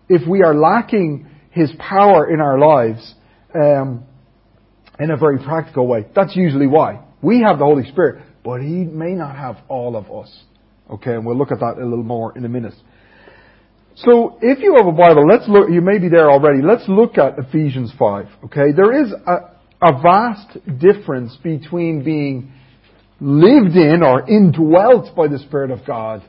if 0.09 0.27
we 0.27 0.41
are 0.41 0.55
lacking 0.55 1.27
His 1.51 1.71
power 1.77 2.31
in 2.33 2.41
our 2.41 2.57
lives 2.57 3.13
um, 3.53 4.03
in 4.99 5.11
a 5.11 5.17
very 5.17 5.37
practical 5.37 5.85
way, 5.87 6.07
that's 6.15 6.35
usually 6.35 6.67
why. 6.67 7.03
We 7.21 7.43
have 7.47 7.59
the 7.59 7.65
Holy 7.65 7.87
Spirit, 7.91 8.23
but 8.43 8.61
He 8.61 8.83
may 8.83 9.11
not 9.11 9.35
have 9.35 9.57
all 9.67 9.95
of 9.95 10.11
us. 10.11 10.35
Okay, 10.89 11.13
and 11.13 11.25
we'll 11.25 11.37
look 11.37 11.51
at 11.51 11.59
that 11.59 11.77
a 11.77 11.85
little 11.85 12.03
more 12.03 12.35
in 12.35 12.45
a 12.45 12.49
minute. 12.49 12.73
So, 14.05 14.37
if 14.43 14.59
you 14.59 14.75
have 14.77 14.85
a 14.85 14.91
Bible, 14.91 15.25
let's 15.27 15.49
look, 15.49 15.71
you 15.71 15.81
may 15.81 15.97
be 15.97 16.07
there 16.07 16.29
already, 16.29 16.61
let's 16.61 16.87
look 16.87 17.17
at 17.17 17.39
Ephesians 17.39 17.91
5. 17.97 18.27
Okay, 18.45 18.71
there 18.75 19.03
is 19.03 19.11
a, 19.11 19.35
a 19.81 20.01
vast 20.01 20.55
difference 20.79 21.35
between 21.41 22.03
being 22.03 22.51
lived 23.19 23.75
in 23.75 24.03
or 24.03 24.29
indwelt 24.29 25.15
by 25.15 25.27
the 25.27 25.39
Spirit 25.39 25.71
of 25.71 25.79
God 25.87 26.21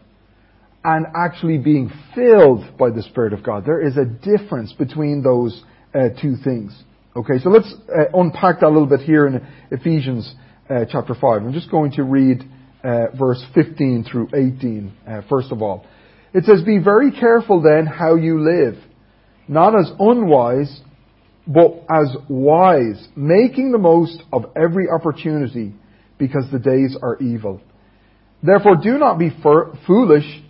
and 0.83 1.05
actually 1.15 1.59
being 1.59 1.91
filled 2.15 2.65
by 2.79 2.89
the 2.89 3.03
Spirit 3.03 3.35
of 3.35 3.43
God. 3.43 3.67
There 3.67 3.87
is 3.87 3.99
a 3.99 4.07
difference 4.07 4.73
between 4.73 5.23
those 5.23 5.63
uh, 5.95 6.09
two 6.23 6.37
things. 6.43 6.73
Okay, 7.15 7.39
so 7.43 7.51
let's 7.51 7.71
uh, 7.91 8.19
unpack 8.19 8.61
that 8.61 8.69
a 8.69 8.71
little 8.71 8.87
bit 8.87 9.01
here 9.01 9.27
in 9.27 9.47
Ephesians 9.71 10.35
uh, 10.71 10.87
chapter 10.91 11.15
5. 11.15 11.43
I'm 11.43 11.53
just 11.53 11.71
going 11.71 11.93
to 11.93 12.03
read 12.03 12.49
uh, 12.83 13.09
verse 13.15 13.45
15 13.55 14.07
through 14.11 14.29
18, 14.33 14.93
uh, 15.07 15.21
first 15.29 15.53
of 15.53 15.61
all. 15.61 15.85
It 16.35 16.45
says, 16.45 16.63
Be 16.63 16.79
very 16.79 17.11
careful 17.11 17.63
then 17.63 17.87
how 17.87 18.17
you 18.17 18.41
live, 18.41 18.77
not 19.47 19.79
as 19.79 19.91
unwise, 19.99 20.81
but 21.47 21.85
as 21.91 22.15
wise, 22.29 23.09
making 23.17 23.73
the 23.73 23.79
most 23.79 24.23
of 24.33 24.47
every 24.55 24.89
opportunity, 24.89 25.75
because 26.19 26.45
the 26.53 26.59
days 26.59 26.97
are 27.01 27.17
evil. 27.19 27.61
Therefore 28.43 28.77
do 28.77 28.99
not 28.99 29.19
be 29.19 29.31
foolish, 29.87 30.43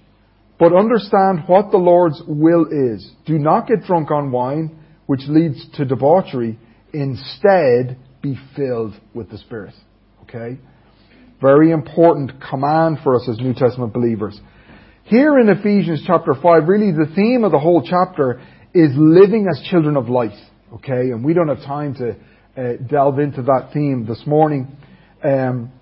but 0.58 0.74
understand 0.74 1.44
what 1.46 1.70
the 1.70 1.78
Lord's 1.78 2.20
will 2.26 2.66
is. 2.66 3.10
Do 3.26 3.38
not 3.38 3.68
get 3.68 3.84
drunk 3.84 4.10
on 4.10 4.32
wine, 4.32 4.76
which 5.06 5.22
leads 5.28 5.64
to 5.74 5.84
debauchery. 5.84 6.58
Instead, 6.92 7.96
be 8.20 8.36
filled 8.56 8.94
with 9.14 9.30
the 9.30 9.38
Spirit. 9.38 9.74
Okay? 10.22 10.58
Very 11.40 11.70
important 11.70 12.32
command 12.50 12.98
for 13.04 13.14
us 13.14 13.28
as 13.28 13.38
New 13.38 13.54
Testament 13.54 13.92
believers. 13.92 14.38
Here 15.08 15.38
in 15.38 15.48
Ephesians 15.48 16.02
chapter 16.06 16.34
5, 16.34 16.68
really 16.68 16.92
the 16.92 17.10
theme 17.16 17.42
of 17.42 17.50
the 17.50 17.58
whole 17.58 17.82
chapter 17.82 18.42
is 18.74 18.90
living 18.94 19.46
as 19.50 19.58
children 19.70 19.96
of 19.96 20.10
light. 20.10 20.38
Okay? 20.74 21.12
And 21.12 21.24
we 21.24 21.32
don't 21.32 21.48
have 21.48 21.64
time 21.64 21.94
to 21.94 22.10
uh, 22.10 22.76
delve 22.86 23.18
into 23.18 23.40
that 23.40 23.70
theme 23.72 24.04
this 24.06 24.22
morning. 24.26 24.76
Um, 25.24 25.72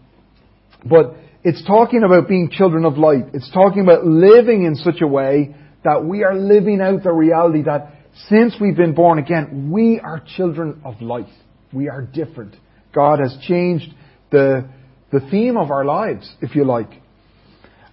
but 0.89 1.17
it's 1.43 1.65
talking 1.67 2.05
about 2.05 2.29
being 2.29 2.51
children 2.53 2.85
of 2.85 2.99
light. 2.99 3.35
It's 3.35 3.51
talking 3.51 3.83
about 3.83 4.07
living 4.07 4.65
in 4.65 4.77
such 4.77 5.01
a 5.01 5.09
way 5.09 5.57
that 5.83 6.05
we 6.05 6.23
are 6.23 6.37
living 6.37 6.81
out 6.81 7.03
the 7.03 7.13
reality 7.13 7.63
that 7.63 7.95
since 8.29 8.55
we've 8.61 8.77
been 8.77 8.95
born 8.95 9.19
again, 9.19 9.73
we 9.73 9.99
are 9.99 10.23
children 10.37 10.83
of 10.85 11.03
light. 11.03 11.27
We 11.73 11.89
are 11.89 12.01
different. 12.01 12.55
God 12.95 13.19
has 13.19 13.37
changed 13.43 13.93
the, 14.31 14.69
the 15.11 15.19
theme 15.33 15.57
of 15.57 15.73
our 15.73 15.85
lives, 15.85 16.33
if 16.41 16.55
you 16.55 16.65
like. 16.65 16.91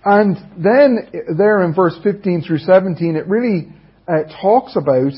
And 0.06 0.38
then 0.58 1.10
there 1.38 1.64
in 1.64 1.74
verse 1.74 1.98
15 2.04 2.44
through 2.46 2.60
17, 2.60 3.16
it 3.16 3.28
really 3.28 3.70
uh, 4.08 4.24
talks 4.42 4.76
about 4.76 5.14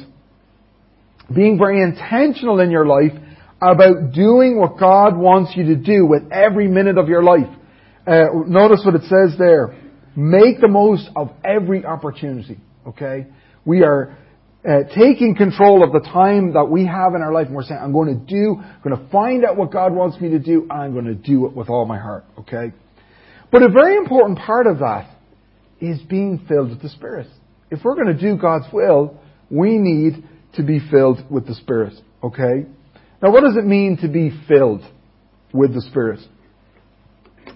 being 1.34 1.58
very 1.58 1.82
intentional 1.82 2.60
in 2.60 2.70
your 2.70 2.86
life 2.86 3.14
about 3.62 4.12
doing 4.14 4.60
what 4.60 4.78
God 4.80 5.18
wants 5.18 5.54
you 5.56 5.66
to 5.66 5.76
do 5.76 6.06
with 6.06 6.24
every 6.32 6.68
minute 6.68 6.98
of 6.98 7.08
your 7.08 7.24
life. 7.24 7.50
Uh, 8.06 8.26
notice 8.46 8.82
what 8.86 8.94
it 8.96 9.02
says 9.04 9.38
there. 9.40 9.76
Make 10.16 10.62
the 10.62 10.68
most 10.68 11.10
of 11.16 11.32
every 11.44 11.84
opportunity. 11.84 12.60
Okay? 12.88 13.26
We 13.66 13.82
are 13.82 14.16
uh, 14.68 14.84
taking 14.96 15.36
control 15.36 15.84
of 15.84 15.92
the 15.92 16.08
time 16.08 16.54
that 16.54 16.66
we 16.66 16.86
have 16.86 17.16
in 17.16 17.22
our 17.22 17.34
life 17.34 17.48
and 17.48 17.56
we're 17.56 17.64
saying, 17.64 17.80
I'm 17.82 17.92
going 17.94 18.20
to 18.20 18.26
do, 18.26 18.58
I'm 18.60 18.82
going 18.84 18.98
to 18.98 19.12
find 19.12 19.44
out 19.44 19.58
what 19.58 19.72
God 19.72 19.94
wants 19.94 20.20
me 20.22 20.30
to 20.30 20.40
do 20.40 20.68
I'm 20.70 20.94
going 20.94 21.06
to 21.06 21.16
do 21.16 21.48
it 21.48 21.56
with 21.56 21.70
all 21.70 21.86
my 21.86 21.98
heart. 21.98 22.26
Okay? 22.40 22.72
But 23.52 23.64
a 23.64 23.70
very 23.70 23.98
important 23.98 24.40
part 24.40 24.68
of 24.68 24.80
that 24.80 25.10
is 25.80 26.02
being 26.04 26.46
filled 26.48 26.70
with 26.70 26.82
the 26.82 26.90
Spirit. 26.90 27.28
If 27.70 27.84
we're 27.84 27.96
going 27.96 28.16
to 28.16 28.20
do 28.20 28.38
God's 28.38 28.66
will, 28.72 29.20
we 29.50 29.78
need 29.78 30.24
to 30.54 30.64
be 30.64 30.80
filled 30.92 31.30
with 31.30 31.48
the 31.48 31.56
Spirit. 31.56 31.94
Okay? 32.24 32.66
Now 33.22 33.32
what 33.32 33.42
does 33.42 33.56
it 33.58 33.66
mean 33.66 33.98
to 34.02 34.08
be 34.08 34.32
filled 34.48 34.82
with 35.54 35.74
the 35.74 35.82
Spirit? 35.82 36.20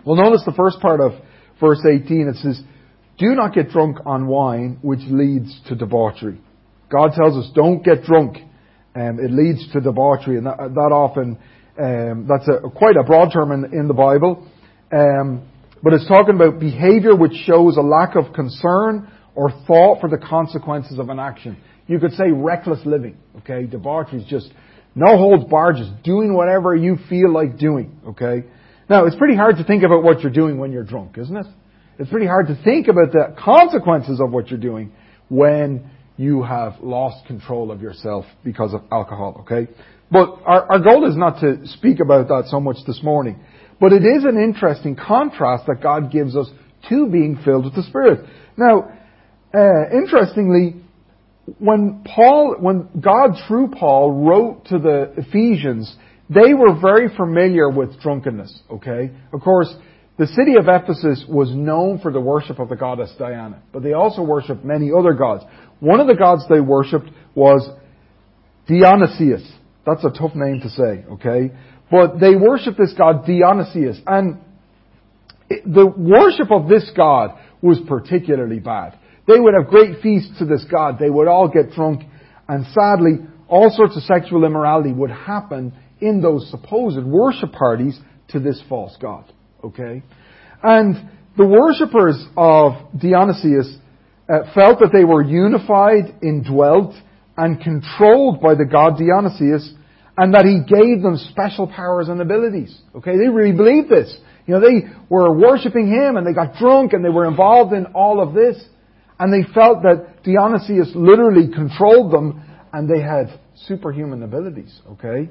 Well, 0.05 0.15
notice 0.15 0.43
the 0.45 0.53
first 0.53 0.79
part 0.79 1.01
of 1.01 1.13
verse 1.59 1.79
18. 1.85 2.27
It 2.27 2.35
says, 2.37 2.61
Do 3.17 3.35
not 3.35 3.53
get 3.53 3.69
drunk 3.69 3.97
on 4.05 4.27
wine, 4.27 4.79
which 4.81 5.01
leads 5.09 5.59
to 5.67 5.75
debauchery. 5.75 6.39
God 6.89 7.11
tells 7.13 7.37
us, 7.37 7.51
don't 7.53 7.83
get 7.83 8.03
drunk. 8.03 8.37
Um, 8.95 9.19
it 9.19 9.31
leads 9.31 9.71
to 9.73 9.79
debauchery, 9.79 10.37
and 10.37 10.47
that, 10.47 10.57
that 10.57 10.91
often, 10.91 11.37
um, 11.79 12.27
that's 12.27 12.47
a, 12.47 12.69
quite 12.69 12.95
a 12.97 13.03
broad 13.03 13.29
term 13.31 13.51
in, 13.51 13.65
in 13.71 13.87
the 13.87 13.93
Bible. 13.93 14.47
Um, 14.91 15.47
but 15.83 15.93
it's 15.93 16.07
talking 16.07 16.35
about 16.35 16.59
behavior 16.59 17.15
which 17.15 17.33
shows 17.45 17.77
a 17.77 17.81
lack 17.81 18.15
of 18.15 18.33
concern 18.33 19.09
or 19.35 19.51
thought 19.67 20.01
for 20.01 20.09
the 20.09 20.17
consequences 20.17 20.99
of 20.99 21.09
an 21.09 21.19
action. 21.19 21.57
You 21.87 21.99
could 21.99 22.13
say 22.13 22.31
reckless 22.31 22.79
living, 22.85 23.17
okay? 23.39 23.65
Debauchery 23.65 24.21
is 24.21 24.27
just 24.27 24.51
no 24.95 25.17
holds 25.17 25.45
barred, 25.45 25.77
just 25.77 26.03
doing 26.03 26.33
whatever 26.33 26.75
you 26.75 26.97
feel 27.09 27.31
like 27.31 27.57
doing, 27.57 27.99
okay? 28.07 28.43
Now, 28.89 29.05
it's 29.05 29.15
pretty 29.15 29.35
hard 29.35 29.57
to 29.57 29.63
think 29.63 29.83
about 29.83 30.03
what 30.03 30.21
you're 30.21 30.31
doing 30.31 30.57
when 30.57 30.71
you're 30.71 30.83
drunk, 30.83 31.17
isn't 31.17 31.35
it? 31.35 31.45
It's 31.99 32.09
pretty 32.09 32.27
hard 32.27 32.47
to 32.47 32.61
think 32.63 32.87
about 32.87 33.11
the 33.11 33.35
consequences 33.37 34.19
of 34.19 34.31
what 34.31 34.49
you're 34.49 34.59
doing 34.59 34.91
when 35.29 35.89
you 36.17 36.43
have 36.43 36.73
lost 36.81 37.25
control 37.27 37.71
of 37.71 37.81
yourself 37.81 38.25
because 38.43 38.73
of 38.73 38.81
alcohol, 38.91 39.37
okay? 39.41 39.71
But 40.11 40.39
our, 40.45 40.71
our 40.71 40.79
goal 40.79 41.07
is 41.09 41.15
not 41.15 41.39
to 41.41 41.67
speak 41.67 41.99
about 41.99 42.27
that 42.29 42.45
so 42.47 42.59
much 42.59 42.77
this 42.87 43.01
morning. 43.03 43.39
But 43.79 43.93
it 43.93 44.03
is 44.03 44.25
an 44.25 44.37
interesting 44.37 44.95
contrast 44.95 45.65
that 45.67 45.81
God 45.81 46.11
gives 46.11 46.35
us 46.35 46.49
to 46.89 47.07
being 47.07 47.39
filled 47.43 47.65
with 47.65 47.75
the 47.75 47.83
Spirit. 47.83 48.27
Now, 48.57 48.91
uh, 49.53 49.89
interestingly, 49.91 50.81
when 51.57 52.03
Paul, 52.05 52.55
when 52.59 52.89
God 52.99 53.31
through 53.47 53.69
Paul 53.69 54.25
wrote 54.25 54.65
to 54.65 54.79
the 54.79 55.13
Ephesians, 55.17 55.95
they 56.29 56.53
were 56.53 56.79
very 56.79 57.09
familiar 57.15 57.69
with 57.69 57.99
drunkenness, 58.01 58.61
okay? 58.71 59.11
Of 59.33 59.41
course, 59.41 59.73
the 60.17 60.27
city 60.27 60.55
of 60.59 60.65
Ephesus 60.67 61.25
was 61.27 61.49
known 61.55 61.99
for 61.99 62.11
the 62.11 62.19
worship 62.19 62.59
of 62.59 62.69
the 62.69 62.75
goddess 62.75 63.11
Diana, 63.17 63.61
but 63.71 63.83
they 63.83 63.93
also 63.93 64.21
worshipped 64.21 64.63
many 64.63 64.91
other 64.95 65.13
gods. 65.13 65.43
One 65.79 65.99
of 65.99 66.07
the 66.07 66.15
gods 66.15 66.43
they 66.49 66.59
worshipped 66.59 67.09
was 67.33 67.67
Dionysius. 68.67 69.49
That's 69.89 70.05
a 70.05 70.17
tough 70.17 70.35
name 70.35 70.61
to 70.61 70.69
say, 70.69 71.05
okay? 71.11 71.51
But 71.89 72.19
they 72.19 72.35
worshipped 72.35 72.77
this 72.77 72.93
god 72.97 73.25
Dionysius, 73.25 73.99
and 74.05 74.39
the 75.49 75.87
worship 75.87 76.51
of 76.51 76.69
this 76.69 76.89
god 76.95 77.39
was 77.61 77.79
particularly 77.87 78.59
bad. 78.59 78.97
They 79.27 79.39
would 79.39 79.53
have 79.59 79.69
great 79.69 80.01
feasts 80.01 80.37
to 80.39 80.45
this 80.45 80.65
god. 80.69 80.97
They 80.99 81.09
would 81.09 81.27
all 81.27 81.47
get 81.47 81.71
drunk, 81.71 82.03
and 82.47 82.65
sadly, 82.67 83.25
all 83.47 83.71
sorts 83.71 83.97
of 83.97 84.03
sexual 84.03 84.45
immorality 84.45 84.93
would 84.93 85.11
happen 85.11 85.73
in 85.99 86.21
those 86.21 86.49
supposed 86.49 87.03
worship 87.03 87.51
parties 87.51 87.99
to 88.29 88.39
this 88.39 88.61
false 88.69 88.95
god. 89.01 89.31
Okay? 89.63 90.03
And 90.61 91.09
the 91.37 91.45
worshippers 91.45 92.23
of 92.37 92.73
Dionysius 92.99 93.77
uh, 94.27 94.53
felt 94.53 94.79
that 94.79 94.91
they 94.93 95.03
were 95.03 95.23
unified, 95.23 96.15
indwelt, 96.21 96.93
and 97.39 97.61
controlled 97.61 98.41
by 98.41 98.53
the 98.53 98.65
god 98.65 98.97
Dionysius, 98.97 99.71
and 100.17 100.33
that 100.33 100.43
he 100.43 100.59
gave 100.59 101.01
them 101.01 101.15
special 101.31 101.67
powers 101.67 102.09
and 102.09 102.19
abilities. 102.19 102.77
Okay? 102.93 103.17
They 103.17 103.29
really 103.29 103.55
believed 103.55 103.87
this. 103.87 104.13
You 104.45 104.55
know, 104.55 104.59
they 104.59 104.89
were 105.07 105.31
worshipping 105.31 105.87
him 105.87 106.17
and 106.17 106.27
they 106.27 106.33
got 106.33 106.55
drunk 106.55 106.91
and 106.91 107.03
they 107.03 107.09
were 107.09 107.25
involved 107.25 107.71
in 107.71 107.85
all 107.95 108.21
of 108.21 108.33
this. 108.33 108.61
And 109.17 109.31
they 109.31 109.49
felt 109.53 109.83
that 109.83 110.23
Dionysius 110.23 110.91
literally 110.93 111.47
controlled 111.53 112.11
them 112.11 112.43
and 112.73 112.89
they 112.89 113.01
had 113.01 113.39
superhuman 113.67 114.21
abilities. 114.23 114.77
Okay? 114.91 115.29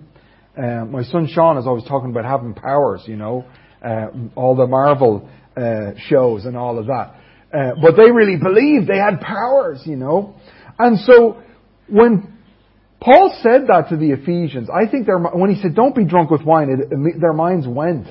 Uh, 0.57 0.87
my 0.87 1.03
son 1.03 1.29
Sean 1.31 1.59
is 1.59 1.67
always 1.67 1.85
talking 1.85 2.11
about 2.11 2.25
having 2.25 2.55
powers, 2.55 3.03
you 3.07 3.17
know, 3.17 3.45
uh, 3.85 4.07
all 4.35 4.57
the 4.57 4.67
Marvel 4.67 5.29
uh, 5.57 5.93
shows 6.09 6.47
and 6.47 6.57
all 6.57 6.79
of 6.79 6.87
that. 6.87 7.15
Uh, 7.53 7.73
but 7.83 7.97
they 7.97 8.11
really 8.11 8.37
believed 8.37 8.89
they 8.89 8.97
had 8.97 9.21
powers, 9.21 9.83
you 9.85 9.97
know. 9.97 10.35
And 10.79 10.99
so 11.01 11.43
when 11.89 12.39
Paul 13.01 13.37
said 13.43 13.69
that 13.69 13.89
to 13.91 13.97
the 13.97 14.11
Ephesians, 14.11 14.69
I 14.69 14.91
think 14.91 15.07
when 15.07 15.55
he 15.55 15.61
said, 15.61 15.75
don't 15.75 15.95
be 15.95 16.05
drunk 16.05 16.31
with 16.31 16.43
wine, 16.43 16.69
it, 16.71 17.21
their 17.21 17.33
minds 17.33 17.67
went 17.67 18.07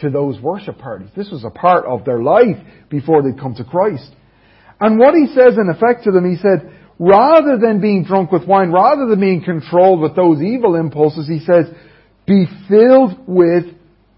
to 0.00 0.10
those 0.10 0.38
worship 0.40 0.78
parties. 0.78 1.08
This 1.16 1.30
was 1.30 1.44
a 1.44 1.50
part 1.50 1.86
of 1.86 2.04
their 2.04 2.22
life 2.22 2.58
before 2.90 3.22
they'd 3.22 3.40
come 3.40 3.54
to 3.54 3.64
Christ. 3.64 4.10
And 4.78 4.98
what 4.98 5.14
he 5.14 5.26
says 5.28 5.56
in 5.56 5.70
effect 5.70 6.04
to 6.04 6.10
them, 6.10 6.30
he 6.30 6.36
said, 6.36 6.70
rather 6.98 7.56
than 7.58 7.80
being 7.80 8.04
drunk 8.04 8.30
with 8.30 8.46
wine, 8.46 8.70
rather 8.70 9.06
than 9.06 9.20
being 9.20 9.42
controlled 9.42 10.00
with 10.00 10.14
those 10.14 10.42
evil 10.42 10.74
impulses, 10.74 11.26
he 11.26 11.40
says, 11.40 11.66
be 12.26 12.46
filled 12.68 13.26
with 13.26 13.64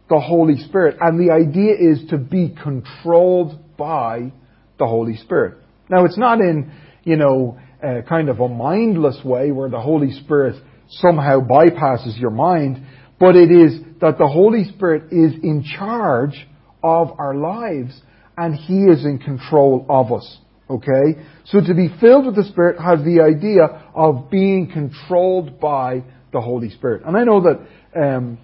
the 0.08 0.18
Holy 0.18 0.56
Spirit. 0.56 0.96
And 1.00 1.20
the 1.20 1.32
idea 1.32 1.74
is 1.74 2.08
to 2.10 2.18
be 2.18 2.56
controlled 2.60 3.76
by 3.76 4.32
the 4.78 4.86
Holy 4.86 5.16
Spirit. 5.16 5.58
Now 5.88 6.04
it's 6.04 6.18
not 6.18 6.40
in, 6.40 6.72
you 7.04 7.16
know, 7.16 7.60
a 7.82 8.02
kind 8.02 8.28
of 8.28 8.40
a 8.40 8.49
mindless 8.49 9.18
way 9.25 9.50
where 9.52 9.68
the 9.68 9.80
Holy 9.80 10.12
Spirit 10.12 10.62
somehow 10.88 11.40
bypasses 11.40 12.18
your 12.18 12.30
mind, 12.30 12.85
but 13.20 13.37
it 13.37 13.50
is 13.50 13.80
that 14.00 14.18
the 14.18 14.26
Holy 14.26 14.64
Spirit 14.64 15.12
is 15.12 15.32
in 15.42 15.64
charge 15.76 16.47
of 16.82 17.12
our 17.18 17.35
lives 17.35 18.00
and 18.37 18.54
He 18.54 18.85
is 18.85 19.04
in 19.04 19.18
control 19.18 19.85
of 19.88 20.12
us. 20.12 20.38
Okay? 20.70 21.20
So 21.47 21.61
to 21.61 21.75
be 21.75 21.88
filled 22.00 22.26
with 22.26 22.37
the 22.37 22.44
Spirit 22.44 22.80
has 22.80 23.00
the 23.00 23.23
idea 23.23 23.90
of 23.94 24.30
being 24.30 24.70
controlled 24.70 25.58
by 25.61 26.04
the 26.32 26.40
Holy 26.40 26.70
Spirit. 26.70 27.02
And 27.06 27.16
I 27.16 27.25
know 27.25 27.42
that 27.42 28.00
um, 28.00 28.38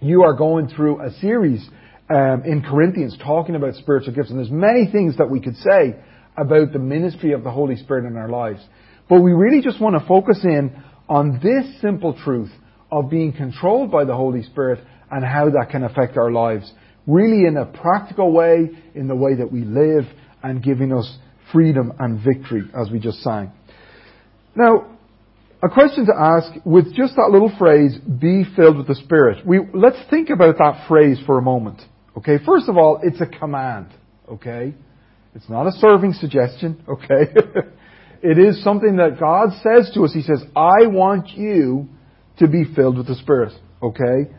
you 0.00 0.22
are 0.22 0.34
going 0.34 0.68
through 0.68 1.00
a 1.00 1.10
series 1.20 1.66
um, 2.10 2.42
in 2.44 2.62
Corinthians 2.62 3.16
talking 3.22 3.54
about 3.54 3.74
spiritual 3.76 4.14
gifts. 4.14 4.30
And 4.30 4.38
there's 4.38 4.50
many 4.50 4.90
things 4.90 5.16
that 5.16 5.30
we 5.30 5.40
could 5.40 5.56
say 5.56 5.96
about 6.36 6.72
the 6.72 6.78
ministry 6.78 7.32
of 7.32 7.44
the 7.44 7.50
Holy 7.50 7.76
Spirit 7.76 8.06
in 8.06 8.16
our 8.16 8.28
lives. 8.28 8.60
But 9.08 9.20
we 9.20 9.32
really 9.32 9.62
just 9.62 9.80
want 9.80 10.00
to 10.00 10.06
focus 10.06 10.40
in 10.44 10.82
on 11.08 11.40
this 11.42 11.80
simple 11.80 12.18
truth 12.24 12.50
of 12.90 13.10
being 13.10 13.32
controlled 13.32 13.90
by 13.90 14.04
the 14.04 14.14
Holy 14.14 14.42
Spirit 14.42 14.80
and 15.10 15.24
how 15.24 15.50
that 15.50 15.70
can 15.70 15.84
affect 15.84 16.16
our 16.16 16.30
lives. 16.30 16.72
Really 17.06 17.46
in 17.46 17.56
a 17.56 17.66
practical 17.66 18.32
way, 18.32 18.70
in 18.94 19.08
the 19.08 19.16
way 19.16 19.34
that 19.34 19.50
we 19.50 19.62
live 19.64 20.04
and 20.42 20.62
giving 20.62 20.92
us 20.92 21.18
freedom 21.52 21.92
and 21.98 22.24
victory 22.24 22.62
as 22.74 22.90
we 22.90 22.98
just 22.98 23.18
sang. 23.22 23.52
Now, 24.54 24.92
a 25.62 25.68
question 25.68 26.06
to 26.06 26.12
ask 26.18 26.64
with 26.64 26.94
just 26.94 27.14
that 27.16 27.30
little 27.30 27.52
phrase, 27.58 27.96
be 27.96 28.44
filled 28.56 28.78
with 28.78 28.88
the 28.88 28.96
Spirit. 28.96 29.46
We, 29.46 29.60
let's 29.72 29.98
think 30.10 30.30
about 30.30 30.58
that 30.58 30.86
phrase 30.88 31.18
for 31.24 31.38
a 31.38 31.42
moment. 31.42 31.80
Okay, 32.16 32.38
first 32.44 32.68
of 32.68 32.76
all, 32.76 33.00
it's 33.02 33.20
a 33.20 33.26
command. 33.26 33.88
Okay? 34.28 34.74
It's 35.34 35.48
not 35.48 35.66
a 35.66 35.72
serving 35.72 36.14
suggestion. 36.14 36.82
Okay? 36.88 37.32
it 38.22 38.38
is 38.38 38.62
something 38.62 38.96
that 38.96 39.18
God 39.18 39.50
says 39.62 39.90
to 39.94 40.04
us. 40.04 40.12
He 40.12 40.22
says, 40.22 40.42
I 40.54 40.86
want 40.86 41.30
you 41.30 41.88
to 42.38 42.46
be 42.46 42.64
filled 42.74 42.98
with 42.98 43.06
the 43.06 43.16
Spirit. 43.16 43.52
Okay? 43.82 44.30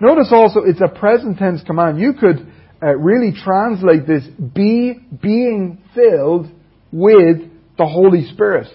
Notice 0.00 0.28
also 0.30 0.60
it's 0.64 0.80
a 0.80 0.88
present 0.88 1.38
tense 1.38 1.62
command. 1.64 2.00
You 2.00 2.14
could 2.14 2.52
uh, 2.82 2.96
really 2.96 3.32
translate 3.32 4.06
this 4.06 4.24
be 4.24 4.94
being 5.22 5.82
filled 5.94 6.46
with 6.92 7.38
the 7.78 7.86
Holy 7.86 8.26
Spirit. 8.32 8.66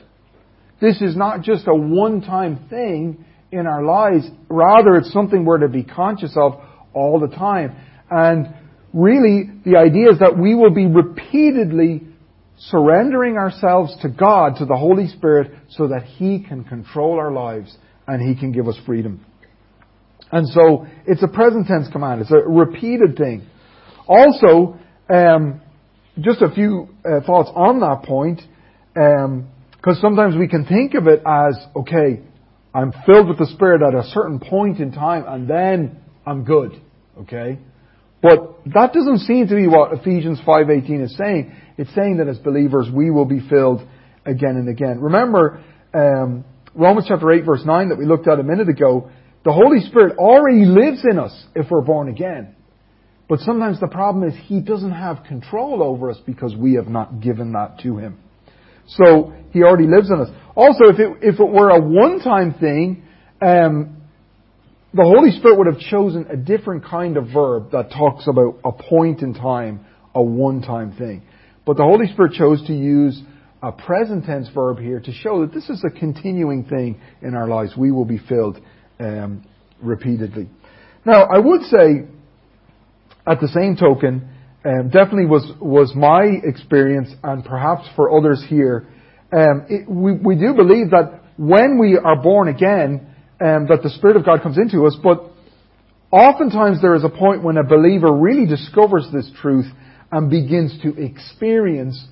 This 0.79 1.01
is 1.01 1.15
not 1.15 1.41
just 1.41 1.67
a 1.67 1.75
one-time 1.75 2.67
thing 2.70 3.25
in 3.51 3.65
our 3.65 3.84
lives. 3.84 4.25
Rather, 4.50 4.96
it's 4.96 5.12
something 5.12 5.46
we're 5.46 5.60
to 5.60 5.70
be 5.70 5.84
conscious 5.84 6.36
of 6.36 6.60
all 6.94 7.20
the 7.20 7.36
time. 7.36 7.75
And 8.10 8.53
really, 8.96 9.52
the 9.66 9.78
idea 9.78 10.10
is 10.10 10.20
that 10.20 10.38
we 10.38 10.56
will 10.56 10.74
be 10.74 10.86
repeatedly 10.86 12.08
surrendering 12.58 13.36
ourselves 13.36 13.96
to 14.02 14.10
God, 14.10 14.56
to 14.60 14.66
the 14.66 14.75
Holy 14.75 15.08
Spirit, 15.08 15.52
so 15.70 15.90
that 15.90 16.04
He 16.04 16.40
can 16.40 16.64
control 16.64 17.20
our 17.20 17.32
lives 17.32 17.78
and 18.08 18.28
He 18.28 18.40
can 18.40 18.54
give 18.54 18.68
us 18.68 18.78
freedom. 18.86 19.24
And 20.32 20.48
so, 20.48 20.88
it's 21.06 21.22
a 21.22 21.28
present 21.28 21.68
tense 21.68 21.88
command. 21.92 22.22
It's 22.22 22.32
a 22.32 22.38
repeated 22.38 23.18
thing. 23.18 23.46
Also, 24.08 24.80
um, 25.10 25.62
just 26.20 26.42
a 26.42 26.50
few 26.50 26.88
uh, 27.04 27.20
thoughts 27.25 27.50
on 27.54 27.82
that 27.82 28.04
point, 28.04 28.42
because 28.94 29.98
um, 29.98 30.02
sometimes 30.02 30.36
we 30.38 30.48
can 30.48 30.66
think 30.66 30.94
of 30.94 31.08
it 31.08 31.22
as, 31.25 31.58
okay, 31.75 32.22
I'm 32.74 32.94
filled 33.06 33.28
with 33.28 33.38
the 33.38 33.48
Spirit 33.54 33.82
at 33.82 33.94
a 33.94 34.08
certain 34.10 34.40
point 34.40 34.80
in 34.80 34.92
time, 34.92 35.25
and 35.28 35.50
then 35.50 35.98
I'm 36.25 36.44
good. 36.44 36.82
Okay? 37.20 37.60
But 38.22 38.60
that 38.74 38.93
doesn't 38.93 39.19
seem 39.19 39.48
to 39.48 39.55
be 39.55 39.67
what 39.67 39.93
Ephesians 39.93 40.39
5.18 40.45 41.03
is 41.03 41.15
saying. 41.17 41.55
It's 41.77 41.93
saying 41.93 42.17
that 42.17 42.27
as 42.27 42.38
believers 42.39 42.88
we 42.93 43.12
will 43.12 43.25
be 43.25 43.39
filled 43.48 43.81
again 44.25 44.55
and 44.55 44.69
again. 44.69 45.00
Remember, 45.00 45.63
um, 45.93 46.45
Romans 46.74 47.05
chapter 47.07 47.31
8 47.31 47.45
verse 47.45 47.63
9 47.65 47.89
that 47.89 47.98
we 47.98 48.05
looked 48.05 48.27
at 48.27 48.39
a 48.39 48.43
minute 48.43 48.69
ago, 48.69 49.10
the 49.43 49.51
Holy 49.53 49.79
Spirit 49.81 50.17
already 50.17 50.65
lives 50.65 51.03
in 51.10 51.19
us 51.19 51.45
if 51.55 51.67
we're 51.69 51.81
born 51.81 52.10
again. 52.10 52.55
But 53.27 53.39
sometimes 53.39 53.79
the 53.79 53.88
problem 53.88 54.27
is 54.27 54.36
He 54.45 54.60
doesn't 54.60 54.91
have 54.91 55.24
control 55.24 55.84
over 55.84 56.10
us 56.10 56.17
because 56.25 56.55
we 56.55 56.74
have 56.74 56.88
not 56.88 57.22
given 57.22 57.53
that 57.53 57.79
to 57.84 57.98
Him. 57.98 58.19
So 58.88 59.34
He 59.51 59.63
already 59.63 59.88
lives 59.88 60.10
in 60.10 60.19
us. 60.19 60.29
Also, 60.55 60.86
if 60.86 61.00
it, 61.00 61.17
if 61.22 61.39
it 61.39 61.48
were 61.48 61.69
a 61.69 61.81
one-time 61.81 62.55
thing, 62.55 63.03
um, 63.41 64.01
the 64.96 65.04
Holy 65.04 65.32
Spirit 65.32 65.58
would 65.58 65.68
have 65.68 65.80
chosen 65.80 66.25
a 66.30 66.38
different 66.38 66.86
kind 66.86 67.18
of 67.18 67.28
verb 67.34 67.72
that 67.72 67.92
talks 67.92 68.28
about 68.28 68.60
a 68.64 68.72
point 68.72 69.22
in 69.22 69.34
time, 69.34 69.86
a 70.14 70.24
one-time 70.24 70.96
thing. 70.96 71.22
But 71.66 71.75
the 71.75 71.84
Holy 71.84 72.08
Spirit 72.14 72.32
chose 72.34 72.66
to 72.68 72.74
use 72.74 73.22
a 73.62 73.74
present 73.74 74.24
tense 74.24 74.48
verb 74.56 74.80
here 74.80 75.02
to 75.02 75.12
show 75.12 75.42
that 75.42 75.53
this 75.53 75.70
is 75.70 75.84
a 75.86 75.90
continuing 75.90 76.64
thing 76.64 77.01
in 77.22 77.36
our 77.36 77.46
lives. 77.46 77.75
We 77.75 77.92
will 77.92 78.05
be 78.05 78.20
filled 78.20 78.58
um, 79.01 79.46
repeatedly. 79.81 80.50
Now, 81.05 81.24
I 81.25 81.40
would 81.40 81.64
say, 81.64 82.08
at 83.27 83.42
the 83.42 83.50
same 83.50 83.75
token, 83.75 84.29
um, 84.64 84.90
definitely 84.92 85.25
was 85.25 85.51
was 85.60 85.94
my 85.94 86.24
experience, 86.44 87.10
and 87.22 87.44
perhaps 87.44 87.86
for 87.98 88.18
others 88.18 88.44
here, 88.48 88.88
um, 89.34 89.66
it, 89.68 89.90
we 89.90 90.14
we 90.14 90.36
do 90.36 90.53
believe 90.53 90.92
that 90.92 91.22
when 91.36 91.77
we 91.79 91.98
are 91.98 92.22
born 92.22 92.48
again, 92.48 93.15
um, 93.41 93.67
that 93.67 93.81
the 93.83 93.89
Spirit 93.89 94.15
of 94.15 94.25
God 94.25 94.41
comes 94.41 94.57
into 94.57 94.85
us, 94.85 94.95
but 95.01 95.24
oftentimes 96.11 96.81
there 96.81 96.95
is 96.95 97.03
a 97.03 97.09
point 97.09 97.43
when 97.43 97.57
a 97.57 97.63
believer 97.63 98.13
really 98.13 98.45
discovers 98.45 99.07
this 99.11 99.29
truth 99.41 99.65
and 100.11 100.29
begins 100.29 100.79
to 100.81 100.95
experience 101.01 102.07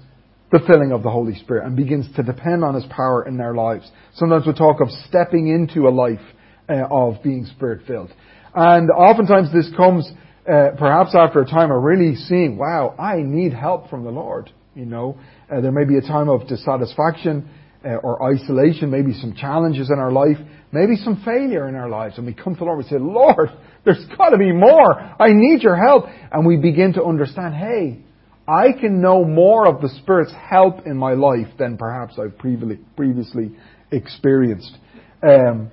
the 0.51 0.59
filling 0.67 0.91
of 0.91 1.01
the 1.01 1.09
Holy 1.09 1.35
Spirit 1.35 1.65
and 1.65 1.75
begins 1.75 2.05
to 2.15 2.23
depend 2.23 2.63
on 2.63 2.75
His 2.75 2.85
power 2.85 3.25
in 3.27 3.37
their 3.37 3.55
lives. 3.55 3.89
Sometimes 4.15 4.45
we 4.45 4.53
talk 4.53 4.81
of 4.81 4.89
stepping 5.07 5.47
into 5.47 5.87
a 5.87 5.89
life 5.89 6.21
uh, 6.69 6.83
of 6.91 7.23
being 7.23 7.45
Spirit 7.45 7.87
filled. 7.87 8.11
And 8.53 8.89
oftentimes 8.91 9.51
this 9.51 9.69
comes 9.75 10.11
uh, 10.47 10.71
perhaps 10.77 11.15
after 11.15 11.41
a 11.41 11.45
time 11.45 11.71
of 11.71 11.81
really 11.81 12.15
seeing, 12.15 12.57
wow, 12.57 12.95
I 12.99 13.21
need 13.21 13.53
help 13.53 13.89
from 13.89 14.03
the 14.03 14.11
Lord. 14.11 14.51
You 14.75 14.85
know, 14.85 15.17
uh, 15.51 15.61
there 15.61 15.71
may 15.71 15.85
be 15.85 15.97
a 15.97 16.01
time 16.01 16.29
of 16.29 16.47
dissatisfaction 16.47 17.49
uh, 17.85 17.95
or 17.95 18.21
isolation, 18.33 18.91
maybe 18.91 19.13
some 19.13 19.33
challenges 19.35 19.89
in 19.89 19.99
our 19.99 20.11
life, 20.11 20.37
maybe 20.73 20.95
some 20.97 21.21
failure 21.23 21.69
in 21.69 21.75
our 21.75 21.87
lives. 21.87 22.17
And 22.17 22.25
we 22.25 22.33
come 22.33 22.55
to 22.55 22.59
the 22.59 22.65
Lord 22.65 22.79
we 22.79 22.83
say, 22.85 22.97
Lord, 22.99 23.49
there's 23.85 24.05
got 24.17 24.29
to 24.29 24.37
be 24.37 24.51
more. 24.51 24.99
I 24.99 25.31
need 25.31 25.61
your 25.61 25.77
help. 25.77 26.05
And 26.31 26.45
we 26.45 26.57
begin 26.57 26.93
to 26.93 27.03
understand, 27.03 27.53
hey, 27.53 27.99
I 28.47 28.73
can 28.77 28.99
know 28.99 29.23
more 29.23 29.67
of 29.67 29.81
the 29.81 29.89
Spirit's 30.01 30.33
help 30.33 30.85
in 30.85 30.97
my 30.97 31.13
life 31.13 31.47
than 31.57 31.77
perhaps 31.77 32.19
I've 32.19 32.37
previously 32.37 33.51
experienced. 33.91 34.75
Um, 35.21 35.71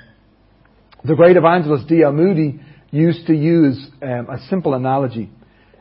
the 1.03 1.17
great 1.17 1.37
evangelist 1.37 1.89
D.L. 1.89 2.13
Moody 2.13 2.61
used 2.91 3.27
to 3.27 3.35
use 3.35 3.89
um, 4.03 4.29
a 4.29 4.39
simple 4.49 4.75
analogy. 4.75 5.31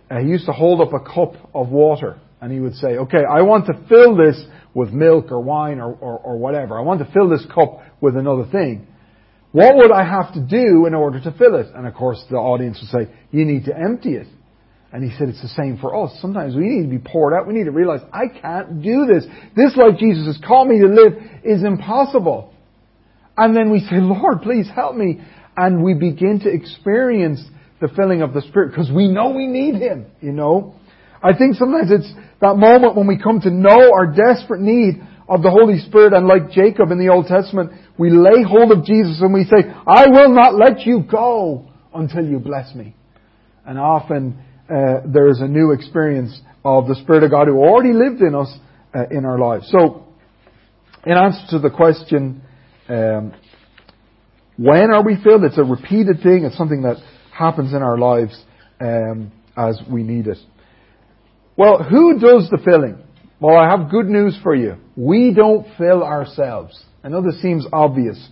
Uh, 0.09 0.19
he 0.19 0.27
used 0.27 0.45
to 0.45 0.53
hold 0.53 0.81
up 0.81 0.93
a 0.93 0.99
cup 0.99 1.33
of 1.53 1.69
water 1.69 2.19
and 2.41 2.51
he 2.51 2.59
would 2.59 2.75
say, 2.75 2.97
okay, 2.97 3.23
I 3.29 3.41
want 3.41 3.65
to 3.67 3.73
fill 3.89 4.15
this 4.15 4.41
with 4.73 4.91
milk 4.91 5.31
or 5.31 5.41
wine 5.41 5.79
or, 5.79 5.93
or, 5.93 6.17
or 6.19 6.37
whatever. 6.37 6.79
I 6.79 6.81
want 6.81 7.05
to 7.05 7.11
fill 7.11 7.29
this 7.29 7.45
cup 7.53 7.81
with 8.01 8.15
another 8.15 8.45
thing. 8.49 8.87
What 9.51 9.75
would 9.77 9.91
I 9.91 10.03
have 10.03 10.33
to 10.35 10.41
do 10.41 10.85
in 10.85 10.93
order 10.93 11.19
to 11.21 11.31
fill 11.31 11.55
it? 11.55 11.67
And 11.73 11.87
of 11.87 11.95
course 11.95 12.23
the 12.29 12.37
audience 12.37 12.79
would 12.81 13.07
say, 13.07 13.11
you 13.31 13.45
need 13.45 13.65
to 13.65 13.75
empty 13.75 14.13
it. 14.13 14.27
And 14.91 15.03
he 15.03 15.15
said 15.17 15.29
it's 15.29 15.41
the 15.41 15.49
same 15.49 15.77
for 15.77 16.03
us. 16.03 16.17
Sometimes 16.19 16.55
we 16.55 16.63
need 16.63 16.83
to 16.83 16.89
be 16.89 16.97
poured 16.97 17.33
out. 17.33 17.47
We 17.47 17.53
need 17.53 17.65
to 17.65 17.71
realize, 17.71 18.01
I 18.11 18.27
can't 18.27 18.81
do 18.81 19.05
this. 19.05 19.25
This 19.55 19.75
life 19.77 19.99
Jesus 19.99 20.25
has 20.25 20.39
called 20.45 20.67
me 20.67 20.79
to 20.79 20.87
live 20.87 21.13
is 21.43 21.63
impossible. 21.63 22.53
And 23.37 23.55
then 23.55 23.71
we 23.71 23.79
say, 23.81 23.97
Lord, 23.97 24.41
please 24.41 24.67
help 24.73 24.95
me. 24.95 25.21
And 25.55 25.83
we 25.83 25.93
begin 25.93 26.39
to 26.43 26.49
experience 26.49 27.41
the 27.81 27.87
filling 27.89 28.21
of 28.21 28.33
the 28.33 28.41
Spirit 28.41 28.71
because 28.71 28.89
we 28.91 29.07
know 29.07 29.29
we 29.29 29.45
need 29.45 29.75
Him, 29.75 30.07
you 30.21 30.31
know. 30.31 30.75
I 31.21 31.37
think 31.37 31.55
sometimes 31.55 31.91
it's 31.91 32.11
that 32.41 32.55
moment 32.55 32.95
when 32.95 33.07
we 33.07 33.21
come 33.21 33.41
to 33.41 33.49
know 33.51 33.91
our 33.93 34.07
desperate 34.07 34.61
need 34.61 35.01
of 35.29 35.43
the 35.43 35.51
Holy 35.51 35.77
Spirit 35.77 36.13
and 36.13 36.27
like 36.27 36.49
Jacob 36.49 36.89
in 36.89 36.97
the 36.97 37.09
Old 37.09 37.27
Testament, 37.27 37.71
we 37.99 38.09
lay 38.09 38.41
hold 38.41 38.71
of 38.71 38.83
Jesus 38.83 39.21
and 39.21 39.31
we 39.31 39.43
say, 39.43 39.69
I 39.85 40.07
will 40.09 40.33
not 40.33 40.55
let 40.55 40.87
you 40.87 41.03
go 41.09 41.69
until 41.93 42.25
you 42.25 42.39
bless 42.39 42.73
me. 42.73 42.95
And 43.63 43.77
often 43.77 44.43
uh, 44.67 45.01
there 45.05 45.27
is 45.29 45.39
a 45.39 45.47
new 45.47 45.71
experience 45.71 46.41
of 46.65 46.87
the 46.87 46.95
Spirit 46.95 47.23
of 47.23 47.29
God 47.29 47.47
who 47.47 47.57
already 47.57 47.93
lived 47.93 48.21
in 48.21 48.33
us 48.33 48.51
uh, 48.95 49.03
in 49.11 49.23
our 49.23 49.37
lives. 49.37 49.69
So, 49.71 50.07
in 51.05 51.13
answer 51.13 51.45
to 51.51 51.59
the 51.59 51.69
question, 51.69 52.41
um, 52.89 53.33
when 54.57 54.91
are 54.91 55.03
we 55.03 55.15
filled? 55.23 55.43
It's 55.43 55.59
a 55.59 55.63
repeated 55.63 56.21
thing. 56.23 56.43
It's 56.43 56.57
something 56.57 56.81
that 56.81 56.97
happens 57.31 57.73
in 57.73 57.83
our 57.83 57.97
lives 57.97 58.43
um, 58.81 59.31
as 59.55 59.79
we 59.89 60.01
need 60.01 60.27
it. 60.27 60.39
Well, 61.55 61.83
who 61.83 62.19
does 62.19 62.49
the 62.49 62.59
filling? 62.65 62.97
Well, 63.39 63.55
I 63.55 63.69
have 63.69 63.89
good 63.89 64.07
news 64.07 64.37
for 64.43 64.53
you. 64.53 64.75
We 64.95 65.33
don't 65.33 65.65
fill 65.77 66.03
ourselves. 66.03 66.77
I 67.03 67.09
know 67.09 67.21
this 67.21 67.41
seems 67.41 67.65
obvious. 67.71 68.29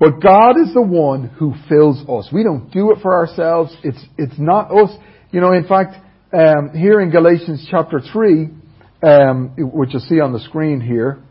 But 0.00 0.20
God 0.20 0.58
is 0.60 0.72
the 0.74 0.82
one 0.82 1.28
who 1.28 1.54
fills 1.68 2.00
us. 2.08 2.32
We 2.32 2.42
don't 2.42 2.70
do 2.72 2.92
it 2.92 2.98
for 3.02 3.14
ourselves. 3.14 3.76
It's, 3.84 4.02
it's 4.16 4.38
not 4.38 4.70
us. 4.72 4.90
You 5.30 5.40
know, 5.40 5.52
in 5.52 5.66
fact, 5.68 5.94
um, 6.32 6.70
here 6.74 7.00
in 7.00 7.10
Galatians 7.10 7.66
chapter 7.70 8.00
3, 8.00 8.48
um, 9.02 9.54
which 9.56 9.92
you 9.92 10.00
see 10.00 10.20
on 10.20 10.32
the 10.32 10.40
screen 10.40 10.80
here. 10.80 11.22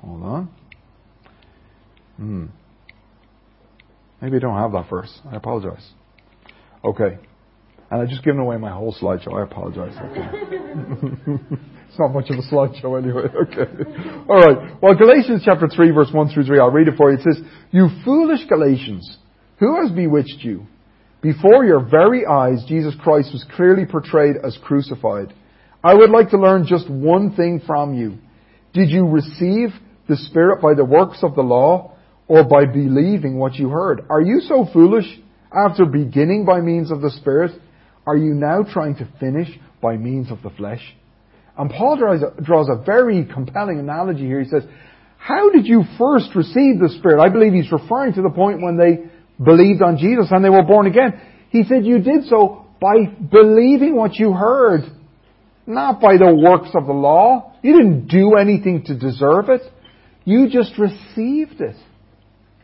Hold 0.00 0.22
on. 0.22 0.48
Hmm. 2.16 2.46
Maybe 4.22 4.36
I 4.36 4.40
don't 4.40 4.56
have 4.56 4.72
that 4.72 4.88
verse. 4.88 5.12
I 5.30 5.36
apologize. 5.36 5.86
Okay. 6.84 7.18
And 7.90 8.02
I've 8.02 8.08
just 8.08 8.24
given 8.24 8.40
away 8.40 8.56
my 8.56 8.70
whole 8.70 8.94
slideshow. 8.94 9.38
I 9.38 9.44
apologize. 9.44 9.94
It's 11.88 11.98
not 12.00 12.12
much 12.12 12.28
of 12.30 12.36
a 12.36 12.42
slideshow 12.42 13.02
anyway. 13.02 13.28
Okay. 13.46 13.70
All 14.28 14.40
right. 14.40 14.82
Well, 14.82 14.94
Galatians 14.94 15.42
chapter 15.44 15.68
3, 15.68 15.92
verse 15.92 16.10
1 16.12 16.28
through 16.28 16.44
3, 16.44 16.58
I'll 16.58 16.70
read 16.70 16.88
it 16.88 16.94
for 16.96 17.10
you. 17.10 17.18
It 17.18 17.22
says, 17.22 17.42
You 17.70 17.88
foolish 18.04 18.40
Galatians, 18.48 19.16
who 19.58 19.80
has 19.80 19.90
bewitched 19.92 20.40
you? 20.40 20.66
Before 21.22 21.64
your 21.64 21.80
very 21.80 22.26
eyes, 22.26 22.64
Jesus 22.68 22.94
Christ 23.00 23.30
was 23.32 23.46
clearly 23.54 23.86
portrayed 23.86 24.36
as 24.44 24.58
crucified. 24.62 25.32
I 25.82 25.94
would 25.94 26.10
like 26.10 26.30
to 26.30 26.38
learn 26.38 26.66
just 26.66 26.90
one 26.90 27.34
thing 27.34 27.62
from 27.66 27.94
you. 27.94 28.18
Did 28.74 28.90
you 28.90 29.08
receive 29.08 29.70
the 30.08 30.16
Spirit 30.16 30.60
by 30.60 30.74
the 30.74 30.84
works 30.84 31.20
of 31.22 31.34
the 31.34 31.42
law 31.42 31.94
or 32.28 32.44
by 32.44 32.66
believing 32.66 33.38
what 33.38 33.54
you 33.54 33.70
heard? 33.70 34.04
Are 34.10 34.20
you 34.20 34.40
so 34.40 34.66
foolish? 34.72 35.06
After 35.50 35.86
beginning 35.86 36.44
by 36.44 36.60
means 36.60 36.90
of 36.90 37.00
the 37.00 37.10
Spirit, 37.10 37.52
are 38.06 38.16
you 38.16 38.34
now 38.34 38.62
trying 38.62 38.96
to 38.96 39.08
finish 39.18 39.48
by 39.82 39.96
means 39.96 40.30
of 40.30 40.42
the 40.42 40.50
flesh? 40.50 40.82
And 41.58 41.70
Paul 41.70 41.96
draws 41.96 42.22
a, 42.22 42.40
draws 42.42 42.68
a 42.68 42.84
very 42.84 43.24
compelling 43.24 43.78
analogy 43.78 44.26
here. 44.26 44.42
He 44.42 44.48
says, 44.48 44.62
how 45.18 45.50
did 45.50 45.66
you 45.66 45.82
first 45.98 46.34
receive 46.34 46.78
the 46.78 46.94
Spirit? 46.98 47.20
I 47.20 47.30
believe 47.30 47.52
he's 47.52 47.72
referring 47.72 48.12
to 48.14 48.22
the 48.22 48.30
point 48.30 48.62
when 48.62 48.76
they 48.76 49.10
believed 49.42 49.82
on 49.82 49.96
Jesus 49.98 50.28
and 50.30 50.44
they 50.44 50.50
were 50.50 50.62
born 50.62 50.86
again. 50.86 51.20
He 51.50 51.64
said 51.64 51.84
you 51.84 51.98
did 51.98 52.24
so 52.28 52.66
by 52.80 53.06
believing 53.30 53.96
what 53.96 54.14
you 54.14 54.32
heard, 54.32 54.82
not 55.66 56.00
by 56.00 56.16
the 56.16 56.34
works 56.34 56.70
of 56.74 56.86
the 56.86 56.92
law. 56.92 57.54
You 57.62 57.72
didn't 57.76 58.08
do 58.08 58.36
anything 58.36 58.84
to 58.84 58.98
deserve 58.98 59.48
it. 59.48 59.62
You 60.24 60.48
just 60.50 60.72
received 60.78 61.60
it. 61.60 61.76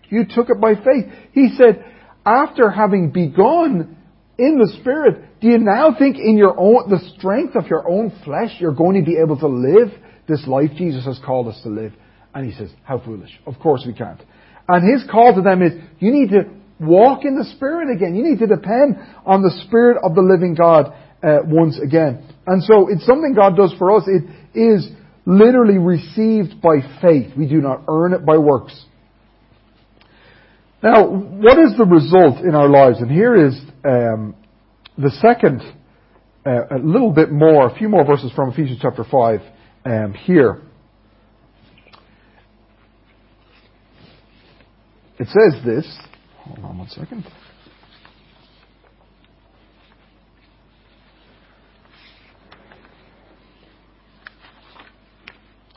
You 0.08 0.26
took 0.28 0.50
it 0.50 0.60
by 0.60 0.74
faith. 0.74 1.12
He 1.32 1.54
said, 1.56 1.84
after 2.24 2.70
having 2.70 3.10
begun 3.10 3.96
in 4.42 4.58
the 4.58 4.76
Spirit, 4.80 5.40
do 5.40 5.48
you 5.48 5.58
now 5.58 5.94
think 5.98 6.16
in 6.16 6.36
your 6.36 6.58
own, 6.58 6.90
the 6.90 7.00
strength 7.16 7.54
of 7.56 7.66
your 7.68 7.88
own 7.88 8.12
flesh, 8.24 8.50
you're 8.58 8.74
going 8.74 8.98
to 8.98 9.08
be 9.08 9.16
able 9.22 9.38
to 9.38 9.46
live 9.46 9.88
this 10.28 10.44
life 10.46 10.70
Jesus 10.76 11.04
has 11.04 11.20
called 11.24 11.48
us 11.48 11.60
to 11.62 11.68
live? 11.68 11.92
And 12.34 12.50
he 12.50 12.56
says, 12.56 12.70
how 12.82 12.98
foolish. 12.98 13.30
Of 13.46 13.58
course 13.60 13.84
we 13.86 13.92
can't. 13.92 14.20
And 14.68 14.92
his 14.92 15.08
call 15.10 15.34
to 15.34 15.42
them 15.42 15.62
is, 15.62 15.72
you 15.98 16.12
need 16.12 16.30
to 16.30 16.44
walk 16.80 17.24
in 17.24 17.36
the 17.36 17.44
Spirit 17.56 17.94
again. 17.94 18.14
You 18.14 18.24
need 18.24 18.38
to 18.40 18.46
depend 18.46 18.96
on 19.24 19.42
the 19.42 19.52
Spirit 19.66 19.98
of 20.02 20.14
the 20.14 20.22
living 20.22 20.54
God 20.54 20.92
uh, 21.22 21.38
once 21.44 21.78
again. 21.82 22.24
And 22.46 22.62
so 22.64 22.88
it's 22.88 23.06
something 23.06 23.34
God 23.34 23.56
does 23.56 23.74
for 23.78 23.96
us. 23.96 24.04
It 24.06 24.24
is 24.58 24.88
literally 25.24 25.78
received 25.78 26.60
by 26.60 26.80
faith. 27.00 27.36
We 27.36 27.46
do 27.46 27.60
not 27.60 27.84
earn 27.88 28.12
it 28.12 28.26
by 28.26 28.38
works. 28.38 28.74
Now, 30.82 31.06
what 31.06 31.58
is 31.58 31.76
the 31.78 31.84
result 31.84 32.38
in 32.44 32.56
our 32.56 32.68
lives? 32.68 32.98
And 32.98 33.10
here 33.10 33.46
is 33.46 33.54
um, 33.84 34.34
the 34.98 35.10
second, 35.20 35.62
uh, 36.44 36.76
a 36.76 36.78
little 36.78 37.12
bit 37.12 37.30
more, 37.30 37.70
a 37.70 37.74
few 37.74 37.88
more 37.88 38.04
verses 38.04 38.32
from 38.34 38.50
Ephesians 38.50 38.80
chapter 38.82 39.04
5 39.04 39.40
um, 39.84 40.12
here. 40.12 40.60
It 45.20 45.28
says 45.28 45.64
this. 45.64 45.98
Hold 46.38 46.64
on 46.64 46.78
one 46.78 46.88
second. 46.88 47.24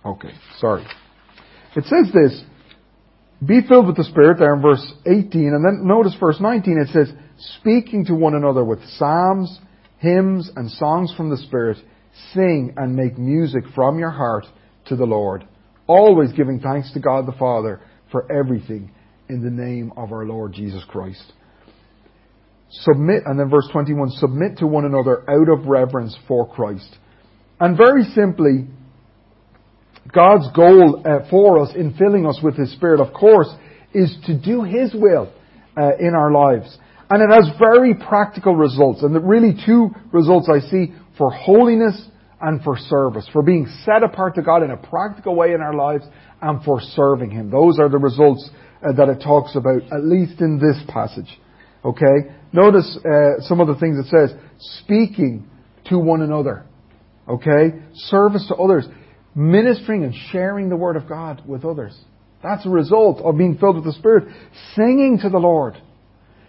Okay, 0.04 0.32
sorry. 0.60 0.86
It 1.76 1.84
says 1.84 2.12
this, 2.14 2.44
be 3.44 3.62
filled 3.68 3.88
with 3.88 3.98
the 3.98 4.04
Spirit 4.04 4.40
there 4.40 4.54
in 4.54 4.62
verse 4.62 4.86
18, 5.06 5.54
and 5.54 5.66
then 5.66 5.88
notice 5.88 6.16
verse 6.20 6.38
19, 6.40 6.78
it 6.78 6.88
says, 6.90 7.12
speaking 7.60 8.06
to 8.06 8.16
one 8.16 8.36
another 8.36 8.64
with 8.64 8.80
psalms, 8.98 9.60
hymns, 10.00 10.50
and 10.56 10.70
songs 10.72 11.14
from 11.18 11.30
the 11.30 11.38
Spirit, 11.38 11.78
sing 12.34 12.74
and 12.78 12.96
make 12.96 13.18
music 13.18 13.64
from 13.74 14.00
your 14.00 14.12
heart 14.12 14.46
to 14.86 14.96
the 14.96 15.06
Lord, 15.06 15.46
always 15.88 16.32
giving 16.32 16.60
thanks 16.60 16.94
to 16.94 17.00
God 17.00 17.26
the 17.26 17.38
Father 17.38 17.82
for 18.12 18.32
everything 18.32 18.92
in 19.28 19.44
the 19.44 19.52
name 19.52 19.92
of 19.98 20.12
our 20.12 20.26
Lord 20.26 20.54
Jesus 20.54 20.84
Christ. 20.88 21.34
Submit, 22.70 23.24
and 23.26 23.40
then 23.40 23.50
verse 23.50 23.68
21, 23.72 24.12
submit 24.12 24.58
to 24.58 24.68
one 24.68 24.86
another 24.86 25.30
out 25.30 25.50
of 25.50 25.66
reverence 25.66 26.16
for 26.28 26.48
Christ. 26.48 26.98
And 27.60 27.78
very 27.78 28.04
simply, 28.16 28.68
God's 30.14 30.48
goal 30.56 31.02
uh, 31.06 31.30
for 31.30 31.60
us 31.60 31.72
in 31.76 31.94
filling 31.96 32.26
us 32.26 32.40
with 32.44 32.56
His 32.58 32.72
Spirit, 32.74 33.00
of 33.00 33.14
course, 33.14 33.50
is 33.94 34.16
to 34.26 34.40
do 34.40 34.64
His 34.64 34.94
will 34.94 35.32
uh, 35.78 35.92
in 36.00 36.14
our 36.16 36.32
lives. 36.32 36.78
And 37.10 37.22
it 37.22 37.34
has 37.34 37.50
very 37.60 37.94
practical 37.94 38.56
results. 38.56 39.04
And 39.04 39.28
really 39.28 39.54
two 39.66 39.90
results 40.12 40.50
I 40.50 40.60
see 40.60 40.94
for 41.18 41.32
holiness 41.32 42.02
and 42.42 42.62
for 42.64 42.78
service. 42.78 43.28
For 43.32 43.42
being 43.42 43.68
set 43.84 44.04
apart 44.04 44.36
to 44.36 44.42
God 44.42 44.64
in 44.64 44.72
a 44.72 44.78
practical 44.78 45.36
way 45.36 45.54
in 45.54 45.62
our 45.62 45.74
lives 45.74 46.06
and 46.42 46.64
for 46.64 46.80
serving 46.82 47.32
Him. 47.32 47.50
Those 47.50 47.80
are 47.80 47.90
the 47.90 47.98
results 47.98 48.50
uh, 48.84 48.94
that 48.94 49.10
it 49.10 49.22
talks 49.24 49.56
about, 49.56 49.82
at 49.92 50.04
least 50.04 50.42
in 50.42 50.60
this 50.60 50.78
passage. 50.92 51.30
Okay? 51.84 52.34
Notice 52.52 52.98
uh, 52.98 53.42
some 53.42 53.60
of 53.60 53.68
the 53.68 53.76
things 53.76 53.98
it 54.00 54.10
says. 54.10 54.36
Speaking 54.84 55.48
to 55.86 56.00
one 56.00 56.22
another. 56.22 56.66
Okay? 57.28 57.80
Service 57.94 58.46
to 58.48 58.56
others. 58.56 58.86
Ministering 59.36 60.04
and 60.04 60.14
sharing 60.32 60.70
the 60.70 60.78
Word 60.78 60.96
of 60.96 61.08
God 61.08 61.44
with 61.46 61.66
others. 61.66 61.96
That's 62.42 62.66
a 62.66 62.70
result 62.70 63.20
of 63.22 63.38
being 63.38 63.58
filled 63.58 63.76
with 63.76 63.86
the 63.86 63.94
Spirit. 63.94 64.34
Singing 64.76 65.20
to 65.22 65.30
the 65.30 65.38
Lord. 65.38 65.76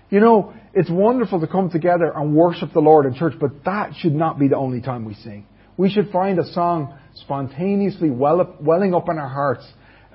You 0.09 0.21
know, 0.21 0.55
it's 0.73 0.91
wonderful 0.91 1.41
to 1.41 1.47
come 1.47 1.71
together 1.71 2.13
and 2.15 2.35
worship 2.35 2.73
the 2.73 2.81
Lord 2.81 3.07
in 3.07 3.15
church, 3.15 3.35
but 3.41 3.65
that 3.65 3.95
should 3.99 4.15
not 4.15 4.39
be 4.39 4.47
the 4.49 4.57
only 4.57 4.81
time 4.81 5.05
we 5.05 5.15
sing. 5.15 5.47
We 5.77 5.91
should 5.91 6.11
find 6.11 6.39
a 6.39 6.53
song 6.53 6.97
spontaneously 7.15 8.11
welling 8.11 8.95
up 8.95 9.09
in 9.09 9.19
our 9.19 9.29
hearts 9.29 9.67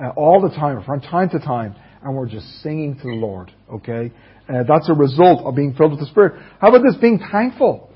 uh, 0.02 0.10
all 0.16 0.42
the 0.42 0.50
time, 0.50 0.84
from 0.84 1.02
time 1.02 1.30
to 1.32 1.40
time, 1.40 1.76
and 2.04 2.16
we're 2.16 2.30
just 2.30 2.48
singing 2.62 2.96
to 2.96 3.04
the 3.04 3.16
Lord, 3.16 3.52
okay? 3.72 4.12
Uh, 4.48 4.64
that's 4.68 4.90
a 4.90 4.94
result 4.94 5.46
of 5.46 5.56
being 5.56 5.74
filled 5.74 5.92
with 5.92 6.00
the 6.00 6.08
Spirit. 6.08 6.42
How 6.60 6.70
about 6.70 6.84
this, 6.84 6.96
being 7.02 7.20
thankful? 7.32 7.91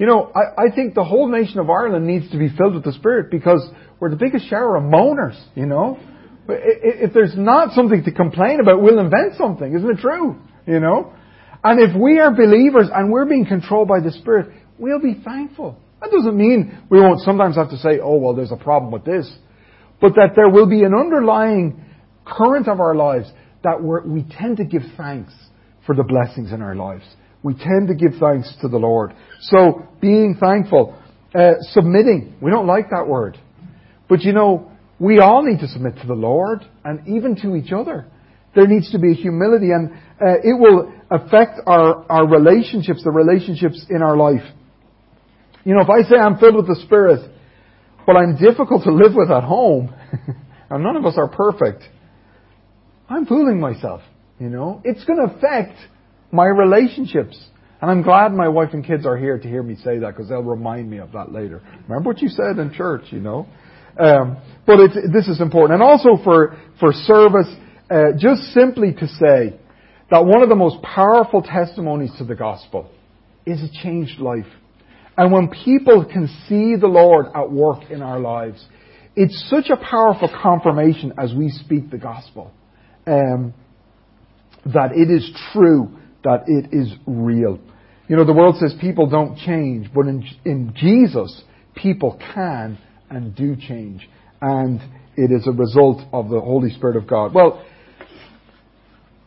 You 0.00 0.06
know, 0.06 0.32
I, 0.34 0.62
I 0.62 0.74
think 0.74 0.94
the 0.94 1.04
whole 1.04 1.28
nation 1.28 1.58
of 1.58 1.68
Ireland 1.68 2.06
needs 2.06 2.30
to 2.30 2.38
be 2.38 2.48
filled 2.48 2.74
with 2.74 2.84
the 2.84 2.92
Spirit 2.92 3.30
because 3.30 3.62
we're 4.00 4.08
the 4.08 4.16
biggest 4.16 4.48
shower 4.48 4.76
of 4.76 4.84
moaners, 4.84 5.38
you 5.54 5.66
know? 5.66 5.98
If 6.48 7.12
there's 7.12 7.34
not 7.36 7.74
something 7.74 8.02
to 8.04 8.10
complain 8.10 8.60
about, 8.60 8.80
we'll 8.80 8.98
invent 8.98 9.34
something. 9.36 9.74
Isn't 9.74 9.90
it 9.90 9.98
true? 9.98 10.40
You 10.66 10.80
know? 10.80 11.12
And 11.62 11.78
if 11.78 11.94
we 11.94 12.18
are 12.18 12.34
believers 12.34 12.88
and 12.90 13.12
we're 13.12 13.26
being 13.26 13.44
controlled 13.44 13.88
by 13.88 14.00
the 14.00 14.10
Spirit, 14.10 14.48
we'll 14.78 15.02
be 15.02 15.20
thankful. 15.22 15.78
That 16.00 16.10
doesn't 16.10 16.34
mean 16.34 16.82
we 16.88 16.98
won't 16.98 17.20
sometimes 17.20 17.56
have 17.56 17.68
to 17.68 17.76
say, 17.76 18.00
oh, 18.02 18.16
well, 18.16 18.34
there's 18.34 18.52
a 18.52 18.56
problem 18.56 18.90
with 18.90 19.04
this. 19.04 19.30
But 20.00 20.14
that 20.14 20.30
there 20.34 20.48
will 20.48 20.66
be 20.66 20.82
an 20.82 20.94
underlying 20.94 21.84
current 22.24 22.68
of 22.68 22.80
our 22.80 22.94
lives 22.94 23.30
that 23.64 23.82
we 23.82 24.24
tend 24.30 24.56
to 24.56 24.64
give 24.64 24.80
thanks 24.96 25.34
for 25.84 25.94
the 25.94 26.04
blessings 26.04 26.52
in 26.52 26.62
our 26.62 26.74
lives. 26.74 27.04
We 27.42 27.54
tend 27.54 27.88
to 27.88 27.94
give 27.94 28.18
thanks 28.20 28.52
to 28.60 28.68
the 28.68 28.76
Lord. 28.76 29.14
So, 29.40 29.88
being 30.00 30.36
thankful. 30.38 30.96
Uh, 31.34 31.52
submitting. 31.70 32.34
We 32.42 32.50
don't 32.50 32.66
like 32.66 32.90
that 32.90 33.06
word. 33.06 33.38
But 34.08 34.22
you 34.22 34.32
know, 34.32 34.72
we 34.98 35.20
all 35.20 35.44
need 35.44 35.60
to 35.60 35.68
submit 35.68 35.96
to 36.02 36.06
the 36.06 36.14
Lord 36.14 36.66
and 36.84 37.06
even 37.06 37.36
to 37.42 37.54
each 37.54 37.72
other. 37.72 38.06
There 38.54 38.66
needs 38.66 38.90
to 38.90 38.98
be 38.98 39.14
humility 39.14 39.70
and 39.70 39.92
uh, 40.20 40.40
it 40.42 40.58
will 40.58 40.92
affect 41.10 41.60
our, 41.66 42.04
our 42.10 42.26
relationships, 42.26 43.04
the 43.04 43.12
relationships 43.12 43.86
in 43.88 44.02
our 44.02 44.16
life. 44.16 44.42
You 45.64 45.74
know, 45.74 45.82
if 45.82 45.88
I 45.88 46.02
say 46.08 46.16
I'm 46.16 46.36
filled 46.38 46.56
with 46.56 46.66
the 46.66 46.80
Spirit, 46.84 47.30
but 48.06 48.16
I'm 48.16 48.36
difficult 48.36 48.82
to 48.84 48.92
live 48.92 49.12
with 49.14 49.30
at 49.30 49.44
home, 49.44 49.94
and 50.70 50.82
none 50.82 50.96
of 50.96 51.06
us 51.06 51.14
are 51.16 51.28
perfect, 51.28 51.84
I'm 53.08 53.24
fooling 53.26 53.60
myself. 53.60 54.00
You 54.38 54.48
know, 54.48 54.80
it's 54.84 55.04
going 55.04 55.18
to 55.18 55.34
affect 55.36 55.76
my 56.32 56.46
relationships. 56.46 57.38
And 57.80 57.90
I'm 57.90 58.02
glad 58.02 58.32
my 58.32 58.48
wife 58.48 58.70
and 58.72 58.84
kids 58.84 59.06
are 59.06 59.16
here 59.16 59.38
to 59.38 59.48
hear 59.48 59.62
me 59.62 59.76
say 59.76 59.98
that 59.98 60.14
because 60.14 60.28
they'll 60.28 60.42
remind 60.42 60.90
me 60.90 60.98
of 60.98 61.12
that 61.12 61.32
later. 61.32 61.62
Remember 61.88 62.10
what 62.10 62.20
you 62.20 62.28
said 62.28 62.58
in 62.58 62.72
church, 62.74 63.04
you 63.10 63.20
know? 63.20 63.46
Um, 63.98 64.38
but 64.66 64.76
this 65.12 65.28
is 65.28 65.40
important. 65.40 65.80
And 65.80 65.82
also 65.82 66.22
for, 66.22 66.58
for 66.78 66.92
service, 66.92 67.48
uh, 67.90 68.12
just 68.18 68.42
simply 68.52 68.92
to 68.92 69.06
say 69.06 69.58
that 70.10 70.24
one 70.24 70.42
of 70.42 70.48
the 70.48 70.56
most 70.56 70.82
powerful 70.82 71.42
testimonies 71.42 72.12
to 72.18 72.24
the 72.24 72.34
gospel 72.34 72.90
is 73.46 73.62
a 73.62 73.82
changed 73.82 74.20
life. 74.20 74.46
And 75.16 75.32
when 75.32 75.48
people 75.48 76.04
can 76.04 76.28
see 76.48 76.76
the 76.76 76.86
Lord 76.86 77.26
at 77.34 77.50
work 77.50 77.90
in 77.90 78.02
our 78.02 78.20
lives, 78.20 78.64
it's 79.16 79.48
such 79.50 79.70
a 79.70 79.76
powerful 79.76 80.30
confirmation 80.42 81.12
as 81.18 81.34
we 81.34 81.50
speak 81.50 81.90
the 81.90 81.98
gospel 81.98 82.52
um, 83.06 83.52
that 84.66 84.92
it 84.94 85.10
is 85.10 85.30
true, 85.52 85.98
that 86.24 86.44
it 86.46 86.68
is 86.72 86.92
real. 87.06 87.58
You 88.08 88.16
know, 88.16 88.24
the 88.24 88.32
world 88.32 88.56
says 88.56 88.74
people 88.80 89.08
don't 89.08 89.36
change, 89.38 89.88
but 89.94 90.06
in, 90.06 90.24
in 90.44 90.74
Jesus, 90.76 91.42
people 91.74 92.18
can 92.34 92.78
and 93.08 93.34
do 93.34 93.56
change. 93.56 94.08
And 94.40 94.80
it 95.16 95.30
is 95.30 95.46
a 95.46 95.52
result 95.52 96.02
of 96.12 96.28
the 96.28 96.40
Holy 96.40 96.70
Spirit 96.70 96.96
of 96.96 97.06
God. 97.06 97.34
Well, 97.34 97.64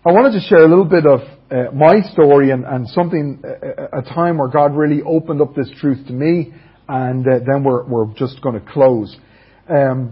I 0.06 0.12
wanted 0.12 0.34
to 0.34 0.46
share 0.48 0.64
a 0.64 0.68
little 0.68 0.86
bit 0.86 1.06
of 1.06 1.22
uh, 1.50 1.72
my 1.74 2.02
story 2.12 2.52
and, 2.52 2.66
and 2.66 2.88
something, 2.90 3.42
uh, 3.46 4.00
a 4.00 4.02
time 4.02 4.38
where 4.38 4.50
God 4.50 4.76
really 4.76 5.02
opened 5.02 5.42
up 5.42 5.56
this 5.56 5.70
truth 5.80 6.06
to 6.08 6.14
me, 6.14 6.54
and 6.90 7.26
uh, 7.26 7.40
then 7.46 7.64
we're, 7.64 7.86
we're 7.86 8.14
just 8.16 8.42
going 8.42 8.60
to 8.60 8.72
close. 8.72 9.16
Um, 9.70 10.12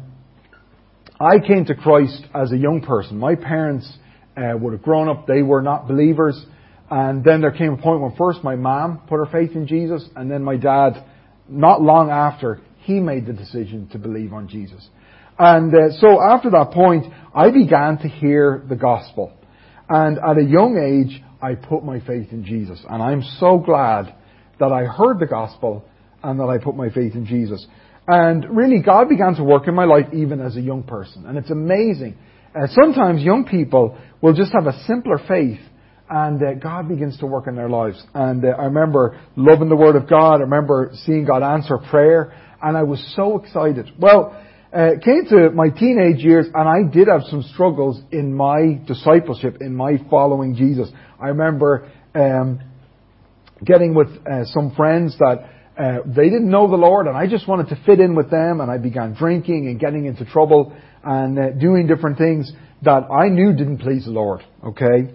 I 1.20 1.39
came 1.46 1.65
to 1.65 1.76
Christ 1.76 2.24
as 2.34 2.52
a 2.52 2.58
young 2.58 2.82
person. 2.82 3.17
My 3.17 3.36
parents 3.36 3.91
uh, 4.38 4.58
would 4.58 4.74
have 4.74 4.82
grown 4.82 5.10
up, 5.10 5.28
they 5.28 5.41
were 5.41 5.62
not 5.62 5.88
believers, 5.88 6.41
And 6.91 7.23
then 7.23 7.39
there 7.39 7.51
came 7.51 7.71
a 7.71 7.77
point 7.77 8.01
when 8.01 8.13
first 8.17 8.43
my 8.43 8.58
mom 8.58 9.04
put 9.08 9.15
her 9.15 9.25
faith 9.25 9.56
in 9.56 9.65
Jesus, 9.65 10.04
and 10.13 10.30
then 10.30 10.43
my 10.43 10.58
dad, 10.58 11.01
not 11.47 11.82
long 11.82 12.10
after, 12.10 12.60
he 12.80 12.99
made 12.99 13.25
the 13.25 13.32
decision 13.32 13.88
to 13.93 13.97
believe 13.97 14.34
on 14.34 14.49
Jesus. 14.49 14.86
And 15.39 15.73
uh, 15.73 15.91
so 16.01 16.21
after 16.21 16.49
that 16.51 16.71
point, 16.71 17.06
I 17.34 17.49
began 17.49 17.97
to 17.99 18.10
hear 18.10 18.62
the 18.67 18.75
gospel. 18.75 19.32
And 19.88 20.17
at 20.17 20.38
a 20.38 20.43
young 20.43 20.77
age, 20.77 21.23
I 21.41 21.56
put 21.56 21.86
my 21.86 22.01
faith 22.01 22.34
in 22.34 22.43
Jesus. 22.43 22.84
And 22.89 23.01
I'm 23.01 23.23
so 23.39 23.58
glad 23.58 24.13
that 24.60 24.73
I 24.73 24.84
heard 24.84 25.19
the 25.19 25.27
gospel 25.27 25.86
and 26.21 26.39
that 26.41 26.49
I 26.49 26.58
put 26.58 26.75
my 26.75 26.89
faith 26.89 27.15
in 27.15 27.25
Jesus. 27.25 27.65
And 28.06 28.45
really, 28.56 28.82
God 28.82 29.08
began 29.08 29.36
to 29.36 29.43
work 29.45 29.67
in 29.67 29.75
my 29.75 29.86
life 29.86 30.08
even 30.13 30.41
as 30.41 30.58
a 30.58 30.62
young 30.62 30.84
person. 30.84 31.25
And 31.25 31.38
it's 31.38 31.51
amazing. 31.51 32.17
Uh, 32.54 32.67
sometimes 32.67 33.23
young 33.23 33.45
people 33.45 33.97
will 34.21 34.34
just 34.34 34.51
have 34.51 34.67
a 34.67 34.77
simpler 34.86 35.17
faith 35.25 35.62
and 36.12 36.43
uh, 36.43 36.54
God 36.56 36.89
begins 36.89 37.17
to 37.19 37.26
work 37.26 37.47
in 37.47 37.56
their 37.56 37.69
lives. 37.69 38.04
And 38.13 38.43
uh, 38.43 38.50
I 38.50 38.65
remember 38.65 39.19
loving 39.38 39.69
the 39.69 39.78
Word 39.78 39.95
of 39.95 40.10
God. 40.10 40.36
I 40.36 40.41
remember 40.41 40.91
seeing 41.06 41.24
God 41.24 41.41
answer 41.41 41.78
prayer, 41.78 42.34
and 42.62 42.78
I 42.78 42.84
was 42.84 43.02
so 43.15 43.39
excited. 43.39 43.89
Well, 43.97 44.38
uh, 44.74 44.91
came 45.04 45.26
to 45.30 45.52
my 45.52 45.69
teenage 45.69 46.24
years, 46.24 46.47
and 46.54 46.67
I 46.67 46.91
did 46.91 47.08
have 47.08 47.21
some 47.30 47.43
struggles 47.54 48.02
in 48.12 48.34
my 48.34 48.80
discipleship, 48.86 49.58
in 49.62 49.74
my 49.74 49.93
following 50.10 50.56
Jesus. 50.56 50.89
I 51.19 51.28
remember 51.28 51.89
um, 52.13 52.60
getting 53.65 53.95
with 53.95 54.10
uh, 54.30 54.43
some 54.45 54.74
friends 54.76 55.17
that 55.19 55.50
uh, 55.78 56.00
they 56.06 56.26
didn't 56.26 56.50
know 56.50 56.69
the 56.69 56.76
Lord, 56.76 57.08
and 57.08 57.15
I 57.15 57.26
just 57.26 57.47
wanted 57.47 57.69
to 57.69 57.82
fit 57.86 58.02
in 58.02 58.15
with 58.15 58.30
them, 58.30 58.60
and 58.60 58.69
I 58.69 58.78
began 58.78 59.13
drinking 59.13 59.67
and 59.67 59.80
getting 59.80 60.06
into 60.06 60.26
trouble 60.26 60.76
and 61.04 61.39
uh, 61.39 61.52
doing 61.52 61.88
different 61.88 62.17
things 62.17 62.52
that 62.82 63.04
I 63.10 63.30
knew 63.30 63.54
didn't 63.54 63.78
please 63.78 64.06
the 64.06 64.12
Lord. 64.12 64.41
Okay, 64.63 65.13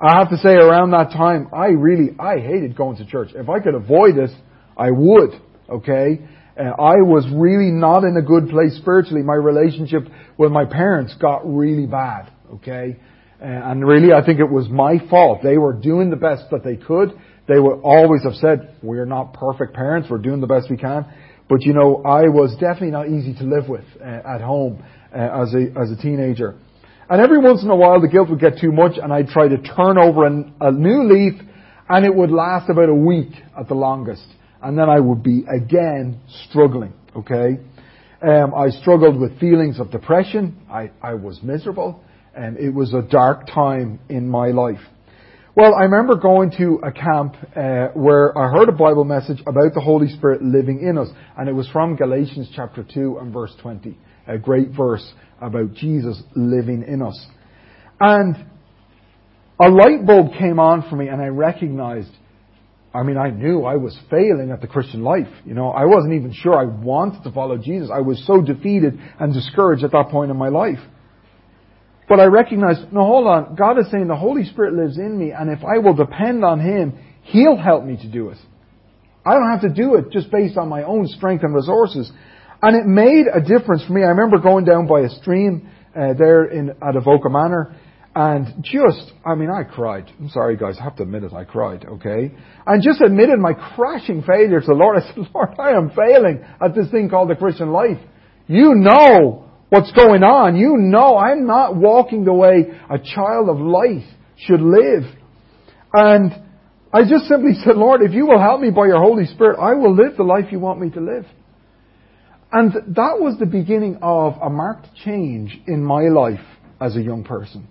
I 0.00 0.18
have 0.18 0.30
to 0.30 0.36
say, 0.36 0.50
around 0.50 0.92
that 0.92 1.10
time, 1.10 1.48
I 1.52 1.68
really 1.68 2.10
I 2.20 2.38
hated 2.38 2.76
going 2.76 2.98
to 2.98 3.06
church. 3.06 3.30
If 3.34 3.48
I 3.48 3.58
could 3.58 3.74
avoid 3.74 4.16
it, 4.16 4.30
I 4.76 4.90
would. 4.92 5.30
Okay, 5.68 6.20
uh, 6.58 6.62
I 6.62 7.02
was 7.02 7.26
really 7.34 7.72
not 7.72 8.04
in 8.04 8.16
a 8.16 8.22
good 8.22 8.48
place 8.48 8.76
spiritually. 8.76 9.22
My 9.22 9.34
relationship 9.34 10.04
with 10.38 10.52
my 10.52 10.64
parents 10.64 11.14
got 11.20 11.40
really 11.44 11.86
bad. 11.86 12.30
Okay, 12.54 12.96
uh, 13.42 13.44
and 13.44 13.84
really, 13.84 14.12
I 14.12 14.24
think 14.24 14.38
it 14.38 14.48
was 14.48 14.68
my 14.68 14.98
fault. 15.10 15.40
They 15.42 15.58
were 15.58 15.72
doing 15.72 16.10
the 16.10 16.16
best 16.16 16.44
that 16.52 16.62
they 16.62 16.76
could. 16.76 17.10
They 17.48 17.58
would 17.58 17.80
always 17.82 18.22
have 18.22 18.34
said, 18.34 18.76
"We're 18.82 19.04
not 19.04 19.34
perfect 19.34 19.74
parents. 19.74 20.08
We're 20.08 20.18
doing 20.18 20.40
the 20.40 20.46
best 20.46 20.70
we 20.70 20.76
can." 20.76 21.06
But 21.48 21.62
you 21.62 21.72
know, 21.72 22.02
I 22.04 22.28
was 22.28 22.52
definitely 22.60 22.92
not 22.92 23.08
easy 23.08 23.34
to 23.34 23.44
live 23.44 23.68
with 23.68 23.84
uh, 24.00 24.04
at 24.04 24.42
home 24.42 24.80
uh, 25.12 25.42
as 25.42 25.54
a 25.54 25.72
as 25.76 25.90
a 25.90 25.96
teenager. 26.00 26.54
And 27.10 27.22
every 27.22 27.38
once 27.38 27.62
in 27.62 27.70
a 27.70 27.76
while, 27.76 28.00
the 28.00 28.08
guilt 28.08 28.28
would 28.28 28.40
get 28.40 28.58
too 28.60 28.70
much, 28.70 28.98
and 29.02 29.12
I'd 29.12 29.28
try 29.28 29.48
to 29.48 29.56
turn 29.56 29.96
over 29.96 30.26
an, 30.26 30.52
a 30.60 30.70
new 30.70 31.10
leaf, 31.10 31.40
and 31.88 32.04
it 32.04 32.14
would 32.14 32.30
last 32.30 32.68
about 32.68 32.90
a 32.90 32.94
week 32.94 33.32
at 33.58 33.66
the 33.66 33.74
longest, 33.74 34.26
and 34.62 34.78
then 34.78 34.90
I 34.90 35.00
would 35.00 35.22
be 35.22 35.44
again 35.48 36.20
struggling. 36.48 36.92
Okay, 37.16 37.60
um, 38.20 38.52
I 38.54 38.68
struggled 38.68 39.18
with 39.18 39.40
feelings 39.40 39.80
of 39.80 39.90
depression. 39.90 40.60
I 40.70 40.90
I 41.02 41.14
was 41.14 41.42
miserable, 41.42 42.04
and 42.34 42.58
it 42.58 42.74
was 42.74 42.92
a 42.92 43.00
dark 43.00 43.46
time 43.46 44.00
in 44.10 44.28
my 44.28 44.48
life. 44.48 44.80
Well, 45.56 45.74
I 45.74 45.84
remember 45.84 46.14
going 46.14 46.52
to 46.58 46.78
a 46.84 46.92
camp 46.92 47.36
uh, 47.56 47.88
where 47.94 48.36
I 48.36 48.50
heard 48.50 48.68
a 48.68 48.72
Bible 48.72 49.04
message 49.04 49.40
about 49.40 49.72
the 49.74 49.80
Holy 49.80 50.08
Spirit 50.08 50.42
living 50.42 50.86
in 50.86 50.98
us, 50.98 51.08
and 51.38 51.48
it 51.48 51.52
was 51.52 51.68
from 51.70 51.96
Galatians 51.96 52.50
chapter 52.54 52.84
2 52.84 53.18
and 53.18 53.32
verse 53.32 53.52
20, 53.62 53.96
a 54.28 54.38
great 54.38 54.68
verse 54.76 55.10
about 55.40 55.74
Jesus 55.74 56.20
living 56.34 56.84
in 56.86 57.02
us. 57.02 57.26
And 58.00 58.36
a 59.60 59.68
light 59.68 60.06
bulb 60.06 60.32
came 60.38 60.60
on 60.60 60.88
for 60.88 60.96
me, 60.96 61.08
and 61.08 61.20
I 61.20 61.26
recognized, 61.26 62.10
I 62.94 63.02
mean, 63.02 63.16
I 63.16 63.30
knew 63.30 63.64
I 63.64 63.76
was 63.76 63.98
failing 64.10 64.50
at 64.52 64.60
the 64.60 64.66
Christian 64.66 65.02
life. 65.02 65.28
You 65.44 65.54
know, 65.54 65.70
I 65.70 65.84
wasn't 65.84 66.14
even 66.14 66.32
sure 66.32 66.54
I 66.54 66.64
wanted 66.64 67.24
to 67.24 67.32
follow 67.32 67.58
Jesus. 67.58 67.90
I 67.92 68.00
was 68.00 68.24
so 68.26 68.40
defeated 68.40 68.98
and 69.18 69.34
discouraged 69.34 69.84
at 69.84 69.92
that 69.92 70.08
point 70.10 70.30
in 70.30 70.36
my 70.36 70.48
life. 70.48 70.78
But 72.08 72.20
I 72.20 72.24
recognized, 72.24 72.92
no, 72.92 73.04
hold 73.04 73.26
on. 73.26 73.54
God 73.54 73.78
is 73.78 73.90
saying 73.90 74.08
the 74.08 74.16
Holy 74.16 74.44
Spirit 74.44 74.74
lives 74.74 74.96
in 74.96 75.18
me, 75.18 75.32
and 75.32 75.50
if 75.50 75.62
I 75.64 75.78
will 75.78 75.94
depend 75.94 76.44
on 76.44 76.60
Him, 76.60 76.98
He'll 77.22 77.58
help 77.58 77.84
me 77.84 77.96
to 77.96 78.08
do 78.08 78.30
it. 78.30 78.38
I 79.26 79.34
don't 79.34 79.50
have 79.50 79.60
to 79.60 79.68
do 79.68 79.96
it 79.96 80.10
just 80.10 80.30
based 80.30 80.56
on 80.56 80.68
my 80.68 80.84
own 80.84 81.06
strength 81.06 81.44
and 81.44 81.54
resources. 81.54 82.10
And 82.60 82.76
it 82.76 82.86
made 82.86 83.26
a 83.32 83.40
difference 83.40 83.84
for 83.86 83.92
me. 83.92 84.02
I 84.02 84.08
remember 84.08 84.38
going 84.38 84.64
down 84.64 84.86
by 84.86 85.00
a 85.00 85.10
stream 85.10 85.70
uh, 85.94 86.14
there 86.18 86.44
in 86.44 86.70
at 86.70 86.96
Avoca 86.96 87.28
Manor, 87.28 87.76
and 88.14 88.64
just, 88.64 89.12
I 89.24 89.36
mean, 89.36 89.48
I 89.48 89.62
cried. 89.62 90.10
I'm 90.18 90.28
sorry, 90.30 90.56
guys, 90.56 90.76
I 90.80 90.84
have 90.84 90.96
to 90.96 91.04
admit 91.04 91.22
it, 91.22 91.32
I 91.32 91.44
cried, 91.44 91.84
okay? 91.84 92.34
And 92.66 92.82
just 92.82 93.00
admitted 93.00 93.38
my 93.38 93.52
crashing 93.52 94.22
failure 94.22 94.60
to 94.60 94.66
the 94.66 94.74
Lord. 94.74 94.96
I 95.02 95.06
said, 95.06 95.28
Lord, 95.32 95.50
I 95.56 95.70
am 95.70 95.90
failing 95.90 96.44
at 96.60 96.74
this 96.74 96.90
thing 96.90 97.10
called 97.10 97.30
the 97.30 97.36
Christian 97.36 97.70
life. 97.70 97.98
You 98.48 98.74
know 98.74 99.48
what's 99.68 99.92
going 99.92 100.24
on. 100.24 100.56
You 100.56 100.78
know 100.78 101.16
I'm 101.16 101.46
not 101.46 101.76
walking 101.76 102.24
the 102.24 102.32
way 102.32 102.64
a 102.90 102.98
child 102.98 103.48
of 103.48 103.60
light 103.60 104.08
should 104.36 104.62
live. 104.62 105.04
And 105.92 106.32
I 106.92 107.02
just 107.08 107.26
simply 107.26 107.52
said, 107.62 107.76
Lord, 107.76 108.02
if 108.02 108.12
you 108.12 108.26
will 108.26 108.40
help 108.40 108.60
me 108.60 108.70
by 108.70 108.86
your 108.86 109.00
Holy 109.00 109.26
Spirit, 109.26 109.58
I 109.60 109.74
will 109.74 109.94
live 109.94 110.16
the 110.16 110.24
life 110.24 110.46
you 110.50 110.58
want 110.58 110.80
me 110.80 110.90
to 110.90 111.00
live. 111.00 111.26
And 112.50 112.72
that 112.72 113.20
was 113.20 113.36
the 113.38 113.46
beginning 113.46 113.98
of 114.00 114.34
a 114.42 114.48
marked 114.48 114.94
change 115.04 115.58
in 115.66 115.84
my 115.84 116.08
life 116.08 116.44
as 116.80 116.96
a 116.96 117.02
young 117.02 117.24
person. 117.24 117.68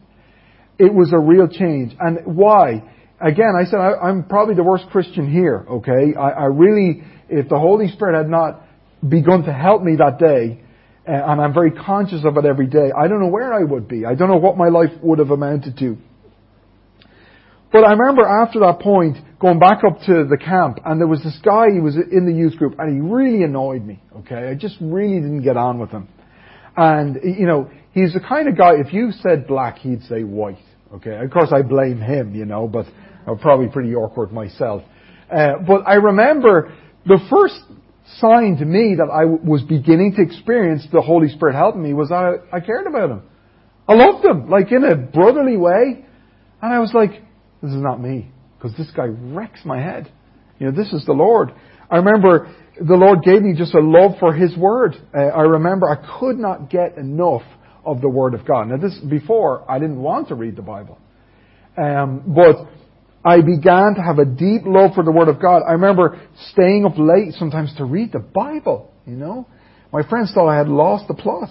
It 0.77 0.93
was 0.93 1.11
a 1.13 1.19
real 1.19 1.47
change. 1.47 1.95
And 1.99 2.37
why? 2.37 2.83
Again, 3.19 3.53
I 3.59 3.65
said 3.65 3.79
I, 3.79 4.09
am 4.09 4.25
probably 4.25 4.53
the 4.53 4.63
worst 4.63 4.85
Christian 4.91 5.31
here, 5.31 5.65
okay? 5.67 6.13
I, 6.15 6.29
I 6.29 6.45
really, 6.45 7.01
if 7.29 7.49
the 7.49 7.57
Holy 7.57 7.87
Spirit 7.87 8.15
had 8.15 8.29
not 8.29 8.61
begun 9.07 9.43
to 9.43 9.53
help 9.53 9.81
me 9.81 9.95
that 9.95 10.19
day, 10.19 10.61
uh, 11.07 11.11
and 11.11 11.41
I'm 11.41 11.53
very 11.53 11.71
conscious 11.71 12.21
of 12.25 12.37
it 12.37 12.45
every 12.45 12.67
day. 12.67 12.91
I 12.95 13.07
don't 13.07 13.19
know 13.19 13.29
where 13.29 13.53
I 13.53 13.63
would 13.63 13.87
be. 13.87 14.05
I 14.05 14.13
don't 14.13 14.29
know 14.29 14.37
what 14.37 14.57
my 14.57 14.67
life 14.67 14.91
would 15.01 15.17
have 15.17 15.31
amounted 15.31 15.77
to. 15.79 15.97
But 17.71 17.83
I 17.83 17.93
remember 17.93 18.23
after 18.23 18.59
that 18.59 18.79
point 18.79 19.17
going 19.39 19.59
back 19.59 19.83
up 19.85 19.99
to 20.07 20.25
the 20.29 20.37
camp, 20.37 20.79
and 20.85 20.99
there 20.99 21.07
was 21.07 21.23
this 21.23 21.37
guy. 21.43 21.67
He 21.73 21.79
was 21.79 21.95
in 21.95 22.25
the 22.25 22.33
youth 22.33 22.57
group, 22.57 22.75
and 22.79 22.93
he 22.93 22.99
really 22.99 23.43
annoyed 23.43 23.85
me. 23.85 24.01
Okay, 24.17 24.49
I 24.49 24.55
just 24.55 24.77
really 24.81 25.15
didn't 25.15 25.43
get 25.43 25.57
on 25.57 25.79
with 25.79 25.91
him. 25.91 26.07
And 26.75 27.19
you 27.23 27.45
know, 27.45 27.69
he's 27.93 28.13
the 28.13 28.19
kind 28.19 28.47
of 28.47 28.57
guy. 28.57 28.73
If 28.75 28.93
you 28.93 29.11
said 29.11 29.47
black, 29.47 29.79
he'd 29.79 30.03
say 30.03 30.23
white. 30.23 30.57
Okay, 30.95 31.17
of 31.17 31.31
course 31.31 31.51
I 31.53 31.61
blame 31.61 31.99
him. 31.99 32.35
You 32.35 32.45
know, 32.45 32.67
but 32.67 32.85
I'm 33.27 33.37
probably 33.37 33.67
pretty 33.67 33.93
awkward 33.95 34.31
myself. 34.31 34.83
Uh, 35.31 35.53
but 35.67 35.81
I 35.85 35.95
remember 35.95 36.73
the 37.05 37.19
first 37.29 37.59
sign 38.19 38.57
to 38.57 38.65
me 38.65 38.95
that 38.95 39.09
I 39.11 39.25
was 39.25 39.61
beginning 39.63 40.13
to 40.15 40.21
experience 40.21 40.87
the 40.91 41.01
Holy 41.01 41.27
Spirit 41.29 41.55
helping 41.55 41.83
me 41.83 41.93
was 41.93 42.11
I, 42.11 42.35
I 42.55 42.61
cared 42.61 42.87
about 42.87 43.11
him. 43.11 43.21
I 43.87 43.93
loved 43.93 44.25
him, 44.25 44.49
like 44.49 44.71
in 44.71 44.83
a 44.83 44.95
brotherly 44.95 45.57
way. 45.57 46.05
And 46.61 46.73
I 46.73 46.79
was 46.79 46.93
like, 46.93 47.11
this 47.61 47.71
is 47.71 47.81
not 47.81 48.01
me, 48.01 48.31
because 48.67 48.85
this 48.85 48.95
guy 48.95 49.05
wrecks 49.05 49.61
my 49.65 49.81
head. 49.81 50.11
You 50.59 50.67
know, 50.67 50.71
this 50.71 50.91
is 50.93 51.05
the 51.05 51.13
Lord. 51.13 51.53
I 51.89 51.97
remember 51.97 52.53
the 52.79 52.95
Lord 52.95 53.23
gave 53.23 53.41
me 53.41 53.53
just 53.57 53.73
a 53.73 53.79
love 53.79 54.19
for 54.19 54.33
His 54.33 54.55
Word. 54.57 54.95
Uh, 55.15 55.19
I 55.19 55.41
remember 55.41 55.89
I 55.89 56.19
could 56.19 56.37
not 56.37 56.69
get 56.69 56.97
enough 56.97 57.43
of 57.85 58.01
the 58.01 58.09
Word 58.09 58.33
of 58.33 58.45
God. 58.45 58.69
Now 58.69 58.77
this, 58.77 58.97
before, 59.09 59.69
I 59.69 59.79
didn't 59.79 60.01
want 60.01 60.29
to 60.29 60.35
read 60.35 60.55
the 60.55 60.61
Bible. 60.61 60.97
Um, 61.77 62.23
but 62.27 62.67
I 63.23 63.41
began 63.41 63.95
to 63.95 64.01
have 64.01 64.19
a 64.19 64.25
deep 64.25 64.63
love 64.65 64.91
for 64.95 65.03
the 65.03 65.11
Word 65.11 65.29
of 65.29 65.41
God. 65.41 65.61
I 65.67 65.73
remember 65.73 66.21
staying 66.51 66.85
up 66.85 66.97
late 66.97 67.33
sometimes 67.33 67.73
to 67.77 67.85
read 67.85 68.11
the 68.11 68.19
Bible, 68.19 68.91
you 69.05 69.15
know. 69.15 69.47
My 69.93 70.07
friends 70.07 70.31
thought 70.33 70.49
I 70.49 70.57
had 70.57 70.67
lost 70.67 71.07
the 71.07 71.13
plot. 71.13 71.49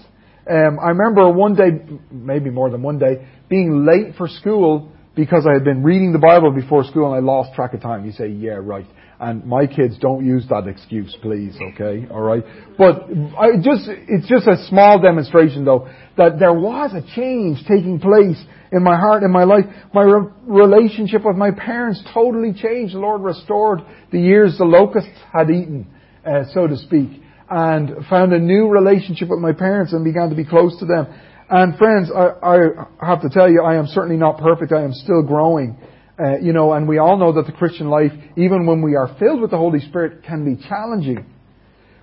Um, 0.49 0.79
I 0.83 0.91
remember 0.91 1.31
one 1.31 1.55
day, 1.55 1.71
maybe 2.11 2.51
more 2.51 2.71
than 2.71 2.83
one 2.83 2.99
day, 2.99 3.27
being 3.49 3.87
late 3.87 4.17
for 4.17 4.29
school 4.29 4.93
because 5.17 5.47
I 5.49 5.55
had 5.55 5.65
been 5.65 5.83
reading 5.83 6.13
the 6.13 6.19
Bible 6.19 6.53
before 6.53 6.85
school 6.85 7.13
and 7.13 7.17
I 7.17 7.27
lost 7.27 7.55
track 7.55 7.73
of 7.75 7.81
time. 7.81 8.05
You 8.05 8.13
say, 8.13 8.29
yeah, 8.29 8.61
right. 8.63 8.87
And 9.19 9.47
my 9.47 9.67
kids 9.67 9.99
don't 9.99 10.27
use 10.27 10.47
that 10.51 10.69
excuse, 10.69 11.17
please, 11.23 11.57
okay? 11.73 12.07
Alright? 12.11 12.45
But 12.77 13.09
I 13.39 13.57
just, 13.57 13.89
it's 13.89 14.29
just 14.29 14.47
a 14.47 14.63
small 14.69 15.01
demonstration 15.01 15.65
though, 15.65 15.89
that 16.19 16.39
there 16.39 16.53
was 16.53 16.93
a 16.93 17.01
change 17.17 17.61
taking 17.67 17.99
place 17.99 18.37
in 18.73 18.83
my 18.83 18.97
heart, 18.97 19.23
in 19.23 19.33
my 19.33 19.45
life. 19.45 19.65
My 19.95 20.03
re- 20.03 20.31
relationship 20.47 21.23
with 21.25 21.37
my 21.37 21.51
parents 21.51 22.03
totally 22.13 22.53
changed. 22.53 22.95
The 22.95 22.99
Lord 22.99 23.23
restored 23.23 23.81
the 24.13 24.21
years 24.21 24.59
the 24.59 24.65
locusts 24.65 25.09
had 25.33 25.49
eaten, 25.49 25.87
uh, 26.27 26.43
so 26.53 26.67
to 26.67 26.77
speak, 26.77 27.23
and 27.49 28.05
found 28.11 28.35
a 28.35 28.39
new 28.39 28.69
relationship 28.69 29.29
with 29.31 29.41
my 29.41 29.53
parents 29.53 29.95
and 29.95 30.05
began 30.05 30.29
to 30.29 30.37
be 30.37 30.45
close 30.45 30.79
to 30.81 30.85
them. 30.85 31.07
And 31.49 31.77
friends, 31.79 32.11
I, 32.15 32.31
I 32.43 33.07
have 33.07 33.23
to 33.23 33.29
tell 33.29 33.51
you, 33.51 33.63
I 33.63 33.77
am 33.77 33.87
certainly 33.87 34.17
not 34.17 34.39
perfect. 34.39 34.73
I 34.73 34.83
am 34.83 34.93
still 34.93 35.23
growing. 35.23 35.79
Uh, 36.19 36.39
you 36.39 36.53
know, 36.53 36.73
and 36.73 36.89
we 36.89 36.99
all 36.99 37.17
know 37.17 37.33
that 37.35 37.47
the 37.47 37.53
Christian 37.53 37.89
life, 37.89 38.11
even 38.37 38.67
when 38.67 38.83
we 38.83 38.97
are 38.97 39.15
filled 39.19 39.41
with 39.41 39.51
the 39.51 39.57
Holy 39.57 39.81
Spirit, 39.81 40.25
can 40.25 40.45
be 40.45 40.61
challenging. 40.67 41.27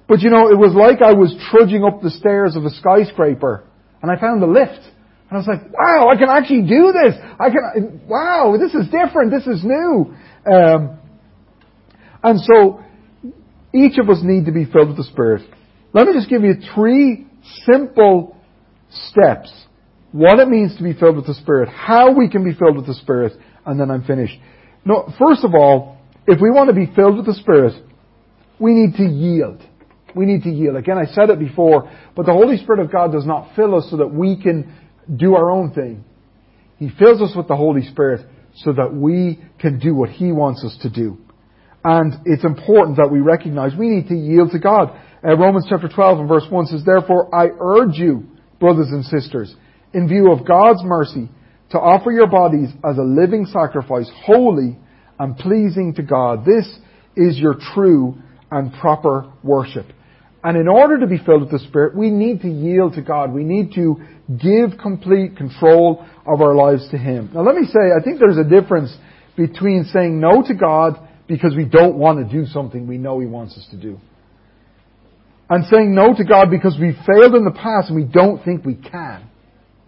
But 0.08 0.22
you 0.22 0.30
know, 0.30 0.50
it 0.50 0.58
was 0.58 0.74
like 0.74 1.02
I 1.02 1.14
was 1.14 1.36
trudging 1.50 1.84
up 1.84 2.02
the 2.02 2.12
stairs 2.12 2.56
of 2.56 2.64
a 2.64 2.70
skyscraper, 2.70 3.64
and 4.02 4.12
I 4.12 4.20
found 4.20 4.42
the 4.42 4.48
lift. 4.48 4.80
And 5.30 5.32
I 5.32 5.36
was 5.38 5.48
like, 5.48 5.74
wow, 5.74 6.10
I 6.10 6.16
can 6.16 6.30
actually 6.30 6.62
do 6.68 6.94
this. 6.94 7.16
I 7.40 7.50
can, 7.50 8.02
wow, 8.08 8.56
this 8.60 8.74
is 8.74 8.86
different. 8.92 9.32
This 9.32 9.48
is 9.48 9.64
new. 9.64 10.14
Um, 10.46 11.00
and 12.22 12.40
so, 12.40 12.84
each 13.74 13.98
of 13.98 14.10
us 14.10 14.20
need 14.22 14.46
to 14.46 14.52
be 14.52 14.66
filled 14.66 14.90
with 14.90 14.98
the 14.98 15.06
Spirit. 15.06 15.42
Let 15.92 16.08
me 16.08 16.14
just 16.14 16.30
give 16.30 16.44
you 16.44 16.54
three 16.76 17.26
simple 17.66 18.38
steps. 19.10 19.52
What 20.12 20.40
it 20.40 20.48
means 20.48 20.76
to 20.78 20.84
be 20.84 20.94
filled 20.94 21.16
with 21.16 21.26
the 21.26 21.34
Spirit, 21.34 21.70
how 21.70 22.14
we 22.14 22.30
can 22.30 22.44
be 22.44 22.54
filled 22.54 22.78
with 22.78 22.86
the 22.86 22.94
Spirit, 22.94 23.34
and 23.66 23.80
then 23.80 23.90
I'm 23.90 24.04
finished. 24.04 24.36
No, 24.86 25.12
first 25.18 25.44
of 25.44 25.56
all, 25.56 25.98
if 26.28 26.40
we 26.40 26.52
want 26.52 26.70
to 26.70 26.76
be 26.76 26.94
filled 26.96 27.18
with 27.18 27.26
the 27.26 27.34
Spirit, 27.34 27.74
we 28.60 28.74
need 28.74 28.96
to 28.98 29.04
yield. 29.04 29.62
We 30.16 30.26
need 30.26 30.44
to 30.44 30.50
yield. 30.50 30.76
Again, 30.76 30.98
I 30.98 31.12
said 31.12 31.30
it 31.30 31.40
before, 31.40 31.92
but 32.16 32.26
the 32.26 32.34
Holy 32.34 32.58
Spirit 32.58 32.82
of 32.82 32.92
God 32.92 33.12
does 33.12 33.26
not 33.26 33.56
fill 33.56 33.76
us 33.76 33.88
so 33.90 33.98
that 33.98 34.08
we 34.08 34.42
can 34.42 34.76
do 35.16 35.36
our 35.36 35.50
own 35.50 35.74
thing. 35.74 36.04
He 36.78 36.90
fills 37.00 37.22
us 37.22 37.36
with 37.36 37.48
the 37.48 37.56
Holy 37.56 37.82
Spirit 37.88 38.26
so 38.58 38.74
that 38.74 38.94
we 38.94 39.42
can 39.60 39.80
do 39.80 39.96
what 39.96 40.10
He 40.10 40.32
wants 40.32 40.64
us 40.64 40.78
to 40.82 40.90
do. 40.90 41.18
And 41.84 42.14
it's 42.26 42.46
important 42.46 42.98
that 42.98 43.10
we 43.12 43.20
recognize 43.20 43.76
we 43.76 43.90
need 43.90 44.08
to 44.08 44.16
yield 44.16 44.52
to 44.52 44.60
God. 44.60 44.98
Uh, 45.26 45.36
Romans 45.36 45.66
chapter 45.70 45.90
12 45.90 46.20
and 46.20 46.30
verse 46.30 46.46
1 46.50 46.68
says, 46.68 46.84
Therefore 46.86 47.34
I 47.34 47.48
urge 47.60 47.96
you, 47.96 48.28
brothers 48.64 48.88
and 48.92 49.04
sisters, 49.04 49.54
in 49.94 50.08
view 50.08 50.32
of 50.32 50.48
God's 50.48 50.80
mercy, 50.86 51.28
to 51.72 51.78
offer 51.78 52.14
your 52.14 52.28
bodies 52.28 52.70
as 52.90 52.98
a 52.98 53.02
living 53.04 53.46
sacrifice, 53.46 54.10
holy 54.26 54.80
and 55.20 55.36
pleasing 55.36 55.94
to 55.96 56.02
God. 56.02 56.46
This 56.46 56.66
is 57.18 57.38
your 57.38 57.56
true 57.74 58.16
and 58.50 58.72
proper 58.80 59.30
worship. 59.44 59.88
And 60.46 60.56
in 60.56 60.70
order 60.70 60.98
to 61.02 61.08
be 61.08 61.18
filled 61.18 61.42
with 61.42 61.52
the 61.52 61.60
Spirit, 61.60 61.94
we 61.94 62.10
need 62.10 62.40
to 62.44 62.48
yield 62.48 62.94
to 62.94 63.02
God. 63.02 63.34
We 63.34 63.44
need 63.44 63.74
to 63.74 63.98
give 64.30 64.80
complete 64.82 65.36
control 65.36 66.06
of 66.26 66.40
our 66.40 66.56
lives 66.56 66.90
to 66.92 66.98
Him. 66.98 67.32
Now 67.34 67.42
let 67.42 67.56
me 67.56 67.66
say, 67.66 67.92
I 67.92 68.02
think 68.02 68.18
there's 68.18 68.38
a 68.38 68.50
difference 68.50 68.96
between 69.36 69.90
saying 69.92 70.22
no 70.22 70.42
to 70.42 70.54
God 70.54 71.06
because 71.28 71.54
we 71.54 71.66
don't 71.66 71.96
want 71.96 72.26
to 72.26 72.34
do 72.34 72.46
something 72.46 72.88
we 72.88 72.98
know 72.98 73.20
He 73.20 73.26
wants 73.26 73.58
us 73.58 73.68
to 73.72 73.78
do. 73.78 74.00
And 75.54 75.66
saying 75.68 75.94
no 75.94 76.16
to 76.16 76.24
God 76.24 76.50
because 76.50 76.80
we 76.82 76.98
failed 77.06 77.36
in 77.36 77.46
the 77.46 77.52
past 77.52 77.92
and 77.92 77.96
we 77.96 78.06
don't 78.06 78.44
think 78.44 78.66
we 78.66 78.74
can. 78.74 79.30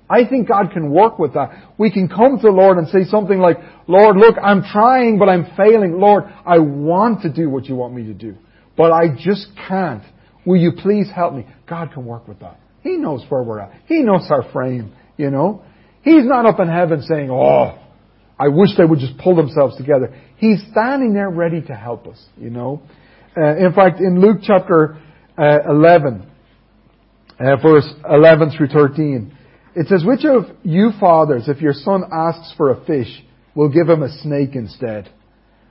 I 0.08 0.24
think 0.24 0.48
God 0.48 0.70
can 0.72 0.92
work 0.92 1.18
with 1.18 1.34
that. 1.34 1.74
We 1.80 1.90
can 1.90 2.08
come 2.08 2.38
to 2.38 2.42
the 2.44 2.52
Lord 2.52 2.78
and 2.78 2.88
say 2.90 3.06
something 3.10 3.40
like, 3.40 3.58
Lord, 3.88 4.16
look, 4.16 4.36
I'm 4.40 4.62
trying, 4.62 5.18
but 5.18 5.28
I'm 5.28 5.48
failing. 5.58 6.00
Lord, 6.00 6.26
I 6.46 6.60
want 6.60 7.24
to 7.24 7.34
do 7.34 7.50
what 7.50 7.66
you 7.66 7.74
want 7.74 7.96
me 7.96 8.04
to 8.04 8.14
do, 8.14 8.36
but 8.78 8.92
I 8.92 9.08
just 9.18 9.48
can't. 9.68 10.04
Will 10.46 10.58
you 10.62 10.74
please 10.78 11.10
help 11.10 11.34
me? 11.34 11.48
God 11.68 11.92
can 11.92 12.06
work 12.06 12.28
with 12.28 12.42
that. 12.42 12.60
He 12.84 12.98
knows 12.98 13.26
where 13.30 13.42
we're 13.42 13.62
at. 13.62 13.72
He 13.88 14.04
knows 14.04 14.28
our 14.30 14.48
frame, 14.52 14.94
you 15.18 15.32
know. 15.32 15.64
He's 16.04 16.26
not 16.26 16.46
up 16.46 16.60
in 16.60 16.68
heaven 16.68 17.02
saying, 17.02 17.32
oh, 17.32 17.80
I 18.38 18.50
wish 18.50 18.70
they 18.78 18.86
would 18.86 19.00
just 19.00 19.18
pull 19.18 19.36
themselves 19.36 19.78
together. 19.78 20.16
He's 20.38 20.62
standing 20.70 21.16
there 21.16 21.32
ready 21.32 21.64
to 21.64 21.74
help 21.74 22.06
us, 22.06 22.24
you 22.38 22.52
know. 22.52 22.84
Uh, 23.36 23.56
in 23.56 23.74
fact, 23.74 24.00
in 24.00 24.22
Luke 24.22 24.38
chapter 24.44 25.02
uh, 25.38 25.60
11, 25.70 26.26
uh, 27.40 27.56
verse 27.58 27.88
11 28.10 28.52
through 28.58 28.68
13, 28.68 29.38
it 29.76 29.88
says, 29.88 30.04
Which 30.06 30.24
of 30.26 30.56
you 30.64 30.92
fathers, 31.00 31.48
if 31.48 31.62
your 31.62 31.74
son 31.74 32.04
asks 32.12 32.54
for 32.56 32.72
a 32.72 32.86
fish, 32.86 33.24
will 33.56 33.70
give 33.70 33.90
him 33.90 34.04
a 34.04 34.18
snake 34.22 34.56
instead? 34.56 35.10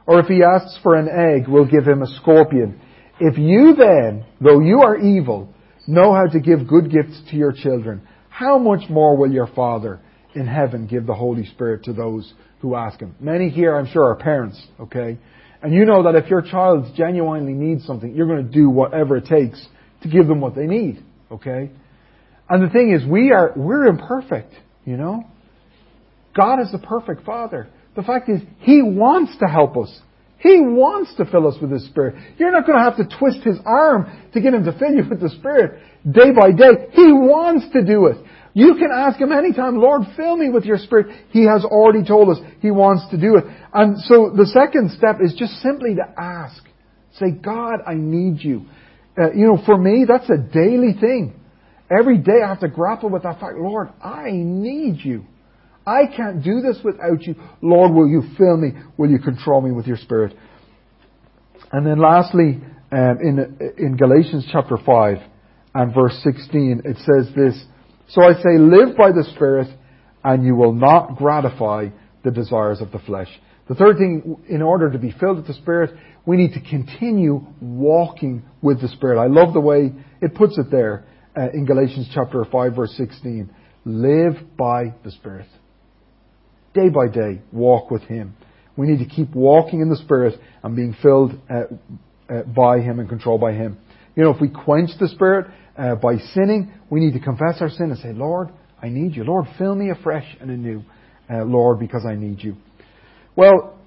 Or 0.07 0.21
if 0.21 0.27
he 0.27 0.43
asks 0.43 0.79
for 0.83 0.97
an 0.97 1.09
egg, 1.09 1.49
will 1.49 1.67
give 1.67 1.87
him 1.87 2.03
a 2.03 2.07
scorpion? 2.21 2.81
If 3.21 3.39
you 3.39 3.75
then, 3.75 4.27
though 4.41 4.61
you 4.61 4.81
are 4.81 4.99
evil, 4.99 5.55
know 5.87 6.13
how 6.13 6.27
to 6.27 6.41
give 6.41 6.69
good 6.69 6.91
gifts 6.91 7.21
to 7.31 7.37
your 7.37 7.53
children, 7.53 8.07
how 8.29 8.59
much 8.59 8.91
more 8.91 9.17
will 9.17 9.33
your 9.33 9.47
Father 9.47 10.01
in 10.35 10.47
heaven 10.47 10.87
give 10.87 11.07
the 11.07 11.15
Holy 11.15 11.47
Spirit 11.47 11.85
to 11.85 11.93
those 11.93 12.35
who 12.61 12.75
ask 12.75 13.01
Him? 13.01 13.15
Many 13.21 13.49
here, 13.49 13.77
I'm 13.77 13.87
sure, 13.87 14.05
are 14.11 14.17
parents, 14.17 14.61
okay? 14.81 15.19
And 15.65 15.73
you 15.73 15.87
know 15.87 16.03
that 16.03 16.15
if 16.15 16.29
your 16.29 16.43
child 16.43 16.95
genuinely 16.95 17.55
needs 17.55 17.87
something, 17.87 18.15
you're 18.15 18.27
going 18.27 18.47
to 18.47 18.53
do 18.53 18.69
whatever 18.69 19.17
it 19.17 19.25
takes 19.25 19.67
to 20.03 20.09
give 20.11 20.27
them 20.27 20.39
what 20.43 20.55
they 20.55 20.67
need, 20.67 21.03
okay? 21.33 21.71
And 22.51 22.63
the 22.63 22.71
thing 22.71 22.93
is, 22.93 23.03
we 23.09 23.33
are, 23.33 23.55
we're 23.57 23.87
imperfect, 23.87 24.53
you 24.85 24.99
know? 24.99 25.25
God 26.37 26.61
is 26.61 26.71
the 26.71 26.79
perfect 26.79 27.25
Father. 27.25 27.67
The 27.97 28.03
fact 28.03 28.29
is, 28.29 28.43
He 28.59 28.83
wants 28.83 29.39
to 29.39 29.47
help 29.47 29.79
us. 29.79 30.01
He 30.37 30.61
wants 30.61 31.15
to 31.17 31.25
fill 31.25 31.49
us 31.49 31.57
with 31.59 31.71
His 31.71 31.87
Spirit. 31.87 32.17
You're 32.37 32.53
not 32.53 32.67
going 32.67 32.79
to 32.79 32.85
have 32.85 32.99
to 32.99 33.19
twist 33.19 33.39
His 33.43 33.57
arm 33.65 34.29
to 34.35 34.43
get 34.43 34.53
Him 34.53 34.65
to 34.65 34.79
fill 34.79 34.93
you 34.93 35.09
with 35.09 35.23
the 35.23 35.31
Spirit 35.31 35.81
day 36.05 36.31
by 36.39 36.51
day. 36.51 36.89
He 36.93 37.11
wants 37.11 37.73
to 37.73 37.83
do 37.83 38.09
it. 38.09 38.19
You 38.55 38.77
can 38.77 38.91
ask 38.95 39.21
Him 39.21 39.33
anytime, 39.33 39.77
Lord, 39.77 40.03
fill 40.17 40.37
me 40.37 40.49
with 40.49 40.65
your 40.65 40.79
Spirit. 40.79 41.09
He 41.31 41.45
has 41.45 41.65
already 41.65 42.07
told 42.07 42.31
us 42.31 42.39
He 42.61 42.71
wants 42.71 43.03
to 43.11 43.21
do 43.21 43.37
it. 43.37 43.45
And 43.73 43.99
so 44.03 44.33
the 44.35 44.47
second 44.47 44.93
step 44.97 45.17
is 45.21 45.35
just 45.37 45.55
simply 45.55 45.97
to 45.97 46.15
ask. 46.17 46.63
Say, 47.19 47.33
God, 47.33 47.81
I 47.87 47.95
need 47.95 48.43
you. 48.43 48.67
Uh, 49.19 49.33
you 49.33 49.47
know, 49.47 49.59
for 49.67 49.77
me, 49.77 50.05
that's 50.09 50.31
a 50.31 50.39
daily 50.39 50.95
thing. 50.99 51.41
Every 51.91 52.19
day 52.19 52.43
I 52.45 52.49
have 52.49 52.61
to 52.61 52.69
grapple 52.69 53.11
with 53.11 53.25
that 53.25 53.41
fact, 53.41 53.57
Lord, 53.59 53.89
I 54.03 54.31
need 54.31 55.05
you. 55.05 55.25
I 55.87 56.07
can't 56.17 56.43
do 56.43 56.61
this 56.61 56.79
without 56.83 57.23
you. 57.23 57.35
Lord, 57.61 57.93
will 57.93 58.09
you 58.09 58.23
fill 58.39 58.57
me? 58.57 58.71
Will 58.97 59.11
you 59.11 59.19
control 59.19 59.61
me 59.61 59.71
with 59.71 59.87
your 59.87 59.99
Spirit? 59.99 60.35
And 61.73 61.87
then 61.87 62.01
lastly, 62.01 62.61
um, 62.91 63.19
in, 63.21 63.75
in 63.79 63.97
Galatians 63.97 64.47
chapter 64.51 64.77
5 64.77 65.17
and 65.75 65.95
verse 65.95 66.19
16, 66.23 66.83
it 66.85 66.97
says 66.99 67.35
this, 67.35 67.65
So 68.09 68.23
I 68.23 68.35
say, 68.35 68.59
live 68.59 68.97
by 68.97 69.11
the 69.11 69.25
Spirit, 69.35 69.69
and 70.23 70.45
you 70.45 70.55
will 70.55 70.73
not 70.73 71.17
gratify 71.17 71.89
the 72.23 72.31
desires 72.31 72.81
of 72.81 72.91
the 72.93 72.99
flesh. 73.01 73.29
The 73.69 73.75
third 73.75 73.97
thing, 73.97 74.37
in 74.49 74.63
order 74.63 74.91
to 74.91 74.99
be 74.99 75.11
filled 75.19 75.39
with 75.39 75.47
the 75.47 75.55
Spirit, 75.55 75.91
we 76.27 76.37
need 76.37 76.53
to 76.53 76.61
continue 76.61 77.47
walking 77.61 78.43
with 78.63 78.81
the 78.81 78.89
Spirit. 78.89 79.19
I 79.19 79.27
love 79.27 79.55
the 79.55 79.61
way 79.61 79.93
it 80.21 80.35
puts 80.35 80.59
it 80.59 80.71
there 80.71 81.05
uh, 81.37 81.49
in 81.53 81.65
Galatians 81.65 82.11
chapter 82.15 82.45
5 82.45 82.77
verse 82.77 82.95
16. 82.97 83.51
Live 83.85 84.35
by 84.57 84.95
the 85.05 85.11
Spirit. 85.11 85.47
Day 86.75 86.89
by 86.89 87.09
day, 87.09 87.41
walk 87.53 87.91
with 87.91 88.03
Him. 88.03 88.35
We 88.77 88.87
need 88.87 88.99
to 88.99 89.15
keep 89.15 89.35
walking 89.35 89.81
in 89.81 89.89
the 89.89 89.97
Spirit 89.97 90.39
and 90.63 90.75
being 90.75 90.97
filled 91.03 91.33
uh, 91.49 91.65
uh, 92.29 92.43
by 92.43 92.81
Him 92.81 92.99
and 92.99 93.09
controlled 93.09 93.41
by 93.41 93.53
Him. 93.53 93.79
You 94.17 94.23
know, 94.25 94.31
if 94.31 94.41
we 94.41 94.49
quench 94.49 94.91
the 95.01 95.09
Spirit 95.09 95.47
uh, 95.77 95.97
by 95.97 96.17
sinning, 96.35 96.73
we 96.91 97.01
need 97.01 97.15
to 97.15 97.21
confess 97.21 97.57
our 97.61 97.69
sin 97.69 97.91
and 97.91 97.99
say, 97.99 98.13
Lord, 98.13 98.51
I 98.81 98.89
need 98.89 99.17
you. 99.17 99.25
Lord, 99.25 99.47
fill 99.59 99.75
me 99.75 99.91
afresh 99.91 100.27
and 100.41 100.51
anew, 100.51 100.83
uh, 101.33 101.45
Lord, 101.45 101.81
because 101.81 102.05
I 102.09 102.15
need 102.15 102.43
you. 102.43 102.57
Well, 103.35 103.79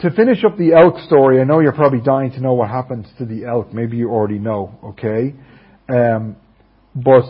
to 0.00 0.10
finish 0.10 0.44
up 0.44 0.56
the 0.56 0.74
elk 0.74 0.98
story, 1.06 1.40
I 1.40 1.44
know 1.44 1.58
you're 1.58 1.72
probably 1.72 2.00
dying 2.00 2.30
to 2.32 2.40
know 2.40 2.52
what 2.52 2.68
happened 2.68 3.08
to 3.18 3.24
the 3.24 3.46
elk. 3.46 3.72
Maybe 3.72 3.96
you 3.96 4.10
already 4.10 4.38
know, 4.38 4.78
okay? 4.84 5.34
Um, 5.88 6.36
but 6.94 7.24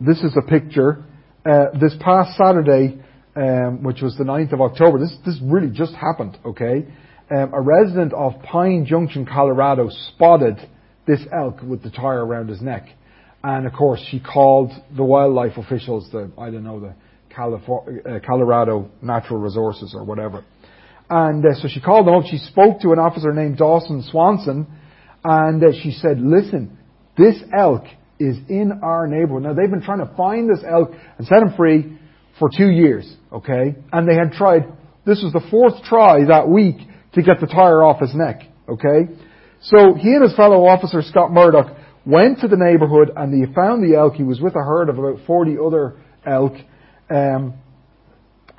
this 0.00 0.18
is 0.22 0.36
a 0.36 0.48
picture. 0.48 1.04
Uh, 1.44 1.76
this 1.80 1.94
past 2.00 2.36
Saturday, 2.36 3.00
um, 3.34 3.82
which 3.82 4.00
was 4.00 4.14
the 4.16 4.24
9th 4.24 4.52
of 4.52 4.60
October, 4.60 5.00
this, 5.00 5.16
this 5.26 5.40
really 5.42 5.70
just 5.70 5.94
happened, 5.94 6.38
okay? 6.44 6.86
Um, 7.34 7.52
a 7.52 7.60
resident 7.60 8.12
of 8.12 8.34
Pine 8.42 8.86
Junction, 8.86 9.26
Colorado, 9.26 9.88
spotted 9.88 10.58
this 11.06 11.20
elk 11.32 11.60
with 11.62 11.82
the 11.82 11.90
tire 11.90 12.24
around 12.24 12.48
his 12.48 12.60
neck. 12.60 12.86
And 13.42 13.66
of 13.66 13.72
course, 13.74 14.00
she 14.10 14.20
called 14.20 14.72
the 14.96 15.04
wildlife 15.04 15.58
officials, 15.58 16.08
the, 16.10 16.30
I 16.38 16.50
don't 16.50 16.64
know, 16.64 16.80
the 16.80 16.94
uh, 17.36 18.20
Colorado 18.24 18.90
Natural 19.02 19.38
Resources 19.38 19.94
or 19.94 20.04
whatever. 20.04 20.44
And 21.10 21.44
uh, 21.44 21.54
so 21.60 21.68
she 21.68 21.80
called 21.80 22.06
them 22.06 22.14
up. 22.14 22.24
She 22.30 22.38
spoke 22.38 22.80
to 22.80 22.92
an 22.92 22.98
officer 22.98 23.32
named 23.32 23.58
Dawson 23.58 24.02
Swanson, 24.10 24.66
and 25.22 25.62
uh, 25.62 25.72
she 25.82 25.90
said, 25.90 26.20
listen, 26.20 26.78
this 27.18 27.36
elk 27.56 27.84
is 28.18 28.36
in 28.48 28.80
our 28.82 29.06
neighborhood. 29.06 29.42
Now 29.42 29.52
they've 29.52 29.70
been 29.70 29.82
trying 29.82 30.06
to 30.06 30.14
find 30.16 30.48
this 30.48 30.64
elk 30.66 30.92
and 31.18 31.26
set 31.26 31.42
him 31.42 31.54
free 31.56 31.98
for 32.38 32.48
two 32.56 32.70
years, 32.70 33.12
okay? 33.32 33.74
And 33.92 34.08
they 34.08 34.14
had 34.14 34.32
tried, 34.32 34.62
this 35.04 35.22
was 35.22 35.32
the 35.32 35.46
fourth 35.50 35.84
try 35.84 36.24
that 36.28 36.48
week 36.48 36.76
to 37.14 37.22
get 37.22 37.40
the 37.40 37.46
tire 37.46 37.82
off 37.82 38.00
his 38.00 38.14
neck, 38.14 38.42
okay? 38.68 39.12
So 39.64 39.94
he 39.94 40.10
and 40.10 40.22
his 40.22 40.36
fellow 40.36 40.66
officer, 40.66 41.00
Scott 41.02 41.32
Murdoch, 41.32 41.76
went 42.04 42.40
to 42.40 42.48
the 42.48 42.56
neighborhood 42.56 43.10
and 43.16 43.32
they 43.32 43.52
found 43.54 43.82
the 43.82 43.96
elk. 43.96 44.14
He 44.14 44.22
was 44.22 44.40
with 44.40 44.54
a 44.54 44.62
herd 44.62 44.90
of 44.90 44.98
about 44.98 45.26
40 45.26 45.56
other 45.64 45.96
elk. 46.26 46.52
Um, 47.08 47.54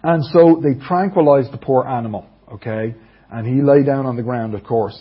and 0.04 0.24
so 0.26 0.62
they 0.64 0.80
tranquilized 0.88 1.52
the 1.52 1.58
poor 1.58 1.86
animal, 1.86 2.26
okay? 2.54 2.96
And 3.32 3.46
he 3.46 3.62
lay 3.62 3.84
down 3.84 4.06
on 4.06 4.16
the 4.16 4.24
ground, 4.24 4.56
of 4.56 4.64
course. 4.64 5.00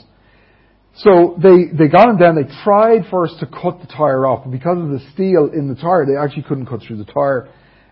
So 0.97 1.39
they, 1.43 1.77
they 1.77 1.89
got 1.89 2.09
him 2.09 2.19
down. 2.19 2.37
They 2.37 2.55
tried 2.63 3.03
first 3.11 3.41
to 3.41 3.47
cut 3.47 3.81
the 3.81 3.87
tire 3.87 4.27
off, 4.27 4.45
but 4.45 4.51
because 4.51 4.79
of 4.79 4.91
the 4.91 5.01
steel 5.13 5.51
in 5.53 5.69
the 5.69 5.75
tire, 5.75 6.07
they 6.07 6.17
actually 6.17 6.45
couldn't 6.45 6.67
cut 6.67 6.81
through 6.87 6.99
the 6.99 7.05
tire. 7.05 7.49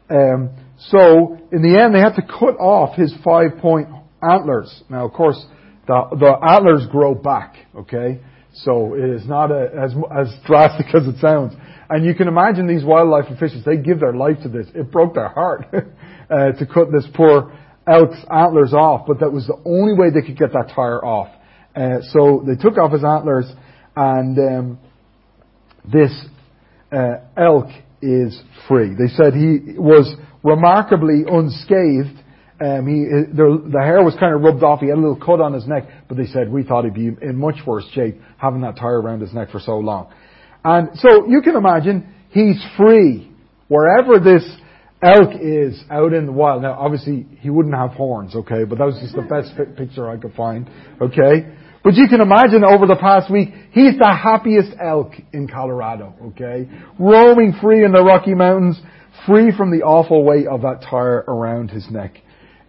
Um, 0.09 0.51
so 0.91 1.39
in 1.51 1.63
the 1.63 1.81
end, 1.81 1.95
they 1.95 2.01
had 2.01 2.15
to 2.15 2.23
cut 2.23 2.61
off 2.61 2.97
his 2.97 3.13
five 3.25 3.59
point 3.59 3.89
antlers. 4.23 4.83
Now, 4.89 5.07
of 5.07 5.13
course, 5.13 5.43
the, 5.87 6.17
the 6.19 6.39
antlers 6.49 6.87
grow 6.91 7.15
back. 7.15 7.57
Okay, 7.75 8.21
So 8.53 8.95
it 8.95 9.09
is 9.09 9.27
not 9.27 9.51
a, 9.51 9.71
as, 9.75 9.95
as 10.17 10.29
drastic 10.47 10.95
as 10.95 11.07
it 11.07 11.19
sounds. 11.21 11.55
And 11.91 12.07
you 12.07 12.15
can 12.15 12.29
imagine 12.29 12.67
these 12.67 12.85
wildlife 12.85 13.27
officials, 13.31 13.65
they 13.65 13.77
give 13.77 14.01
their 14.01 14.15
life 14.15 14.37
to 14.45 14.49
this. 14.49 14.67
It 14.75 14.91
broke 14.91 15.15
their 15.15 15.29
heart 15.29 15.67
uh, 16.31 16.53
to 16.53 16.67
cut 16.67 16.93
this 16.93 17.07
poor 17.15 17.53
elk's 17.87 18.25
antlers 18.31 18.73
off, 18.73 19.07
but 19.07 19.21
that 19.21 19.33
was 19.33 19.47
the 19.47 19.61
only 19.65 19.95
way 19.95 20.11
they 20.11 20.25
could 20.25 20.39
get 20.39 20.53
that 20.53 20.73
tire 20.75 21.05
off. 21.05 21.29
Uh, 21.75 22.01
so 22.11 22.45
they 22.47 22.55
took 22.55 22.79
off 22.79 22.93
his 22.93 23.05
antlers, 23.05 23.51
and 23.97 24.39
um, 24.39 24.79
this 25.91 26.13
uh, 26.93 27.17
elk 27.37 27.67
is 28.01 28.41
free. 28.69 28.95
They 28.95 29.09
said 29.09 29.35
he 29.35 29.79
was 29.79 30.15
remarkably 30.43 31.25
unscathed. 31.27 32.22
Um, 32.63 32.87
he, 32.87 33.05
the, 33.35 33.71
the 33.73 33.81
hair 33.81 34.05
was 34.05 34.15
kind 34.21 34.35
of 34.35 34.43
rubbed 34.43 34.63
off. 34.63 34.81
He 34.81 34.87
had 34.87 34.99
a 34.99 35.01
little 35.01 35.17
cut 35.17 35.41
on 35.41 35.53
his 35.53 35.67
neck, 35.67 35.85
but 36.09 36.17
they 36.17 36.27
said 36.27 36.51
we 36.51 36.63
thought 36.63 36.85
he'd 36.85 36.95
be 36.95 37.11
in 37.21 37.37
much 37.37 37.57
worse 37.67 37.85
shape 37.93 38.21
having 38.37 38.61
that 38.61 38.77
tire 38.77 39.01
around 39.01 39.21
his 39.21 39.33
neck 39.33 39.51
for 39.51 39.59
so 39.59 39.79
long. 39.79 40.13
And 40.65 40.91
so 40.95 41.27
you 41.27 41.43
can 41.43 41.57
imagine 41.57 42.15
he's 42.31 42.63
free 42.77 43.33
wherever 43.67 44.21
this 44.21 44.45
elk 45.03 45.31
is 45.41 45.83
out 45.91 46.13
in 46.13 46.27
the 46.27 46.33
wild. 46.33 46.63
Now, 46.63 46.75
obviously, 46.79 47.27
he 47.41 47.51
wouldn't 47.51 47.75
have 47.75 47.91
horns, 47.91 48.37
okay, 48.37 48.65
but 48.65 48.79
that 48.79 48.85
was 48.85 48.99
just 49.01 49.17
the 49.17 49.23
best 49.23 49.57
picture 49.77 50.09
I 50.09 50.17
could 50.17 50.35
find, 50.35 50.71
okay? 51.01 51.49
But 51.83 51.95
you 51.95 52.07
can 52.07 52.21
imagine 52.21 52.63
over 52.63 52.87
the 52.87 52.97
past 53.01 53.29
week, 53.29 53.49
he's 53.73 53.99
the 53.99 54.07
happiest 54.07 54.71
elk 54.81 55.15
in 55.33 55.49
Colorado, 55.49 56.15
okay? 56.27 56.69
Roaming 56.97 57.55
free 57.61 57.85
in 57.85 57.91
the 57.91 58.05
Rocky 58.05 58.35
Mountains, 58.35 58.81
free 59.27 59.53
from 59.57 59.73
the 59.73 59.83
awful 59.83 60.25
weight 60.25 60.47
of 60.47 60.63
that 60.63 60.87
tire 60.89 61.25
around 61.27 61.71
his 61.71 61.91
neck. 61.91 62.19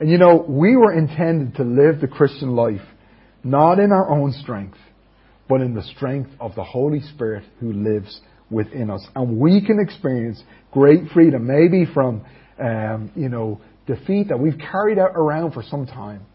And 0.03 0.11
you 0.11 0.17
know, 0.17 0.43
we 0.45 0.75
were 0.75 0.91
intended 0.91 1.55
to 1.55 1.63
live 1.63 2.01
the 2.01 2.09
Christian 2.09 2.57
life, 2.57 2.81
not 3.41 3.79
in 3.79 3.93
our 3.93 4.09
own 4.11 4.33
strength, 4.33 4.77
but 5.47 5.61
in 5.61 5.73
the 5.73 5.81
strength 5.81 6.29
of 6.41 6.55
the 6.55 6.63
Holy 6.65 6.99
Spirit 6.99 7.45
who 7.61 7.71
lives 7.71 8.19
within 8.49 8.89
us. 8.89 9.01
And 9.15 9.39
we 9.39 9.65
can 9.65 9.79
experience 9.79 10.43
great 10.73 11.03
freedom, 11.13 11.47
maybe 11.47 11.85
from, 11.93 12.25
um, 12.59 13.13
you 13.15 13.29
know, 13.29 13.61
defeat 13.87 14.27
that 14.27 14.37
we've 14.37 14.57
carried 14.57 14.99
out 14.99 15.11
around 15.15 15.53
for 15.53 15.63
some 15.63 15.85
time, 15.85 16.25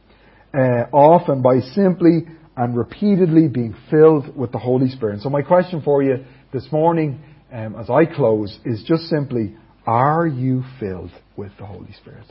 uh, 0.55 0.85
often 0.91 1.43
by 1.43 1.61
simply 1.61 2.27
and 2.57 2.75
repeatedly 2.75 3.49
being 3.49 3.77
filled 3.91 4.35
with 4.35 4.51
the 4.51 4.59
Holy 4.59 4.89
Spirit. 4.89 5.21
So 5.21 5.29
my 5.29 5.43
question 5.43 5.83
for 5.83 6.03
you 6.03 6.25
this 6.55 6.67
morning, 6.73 7.21
um, 7.53 7.77
as 7.79 7.91
I 7.91 8.07
close, 8.07 8.59
is 8.65 8.83
just 8.89 9.11
simply, 9.11 9.59
are 9.87 10.27
you 10.27 10.65
filled 10.81 11.11
with 11.37 11.53
the 11.59 11.67
Holy 11.67 11.93
Spirit? 12.01 12.25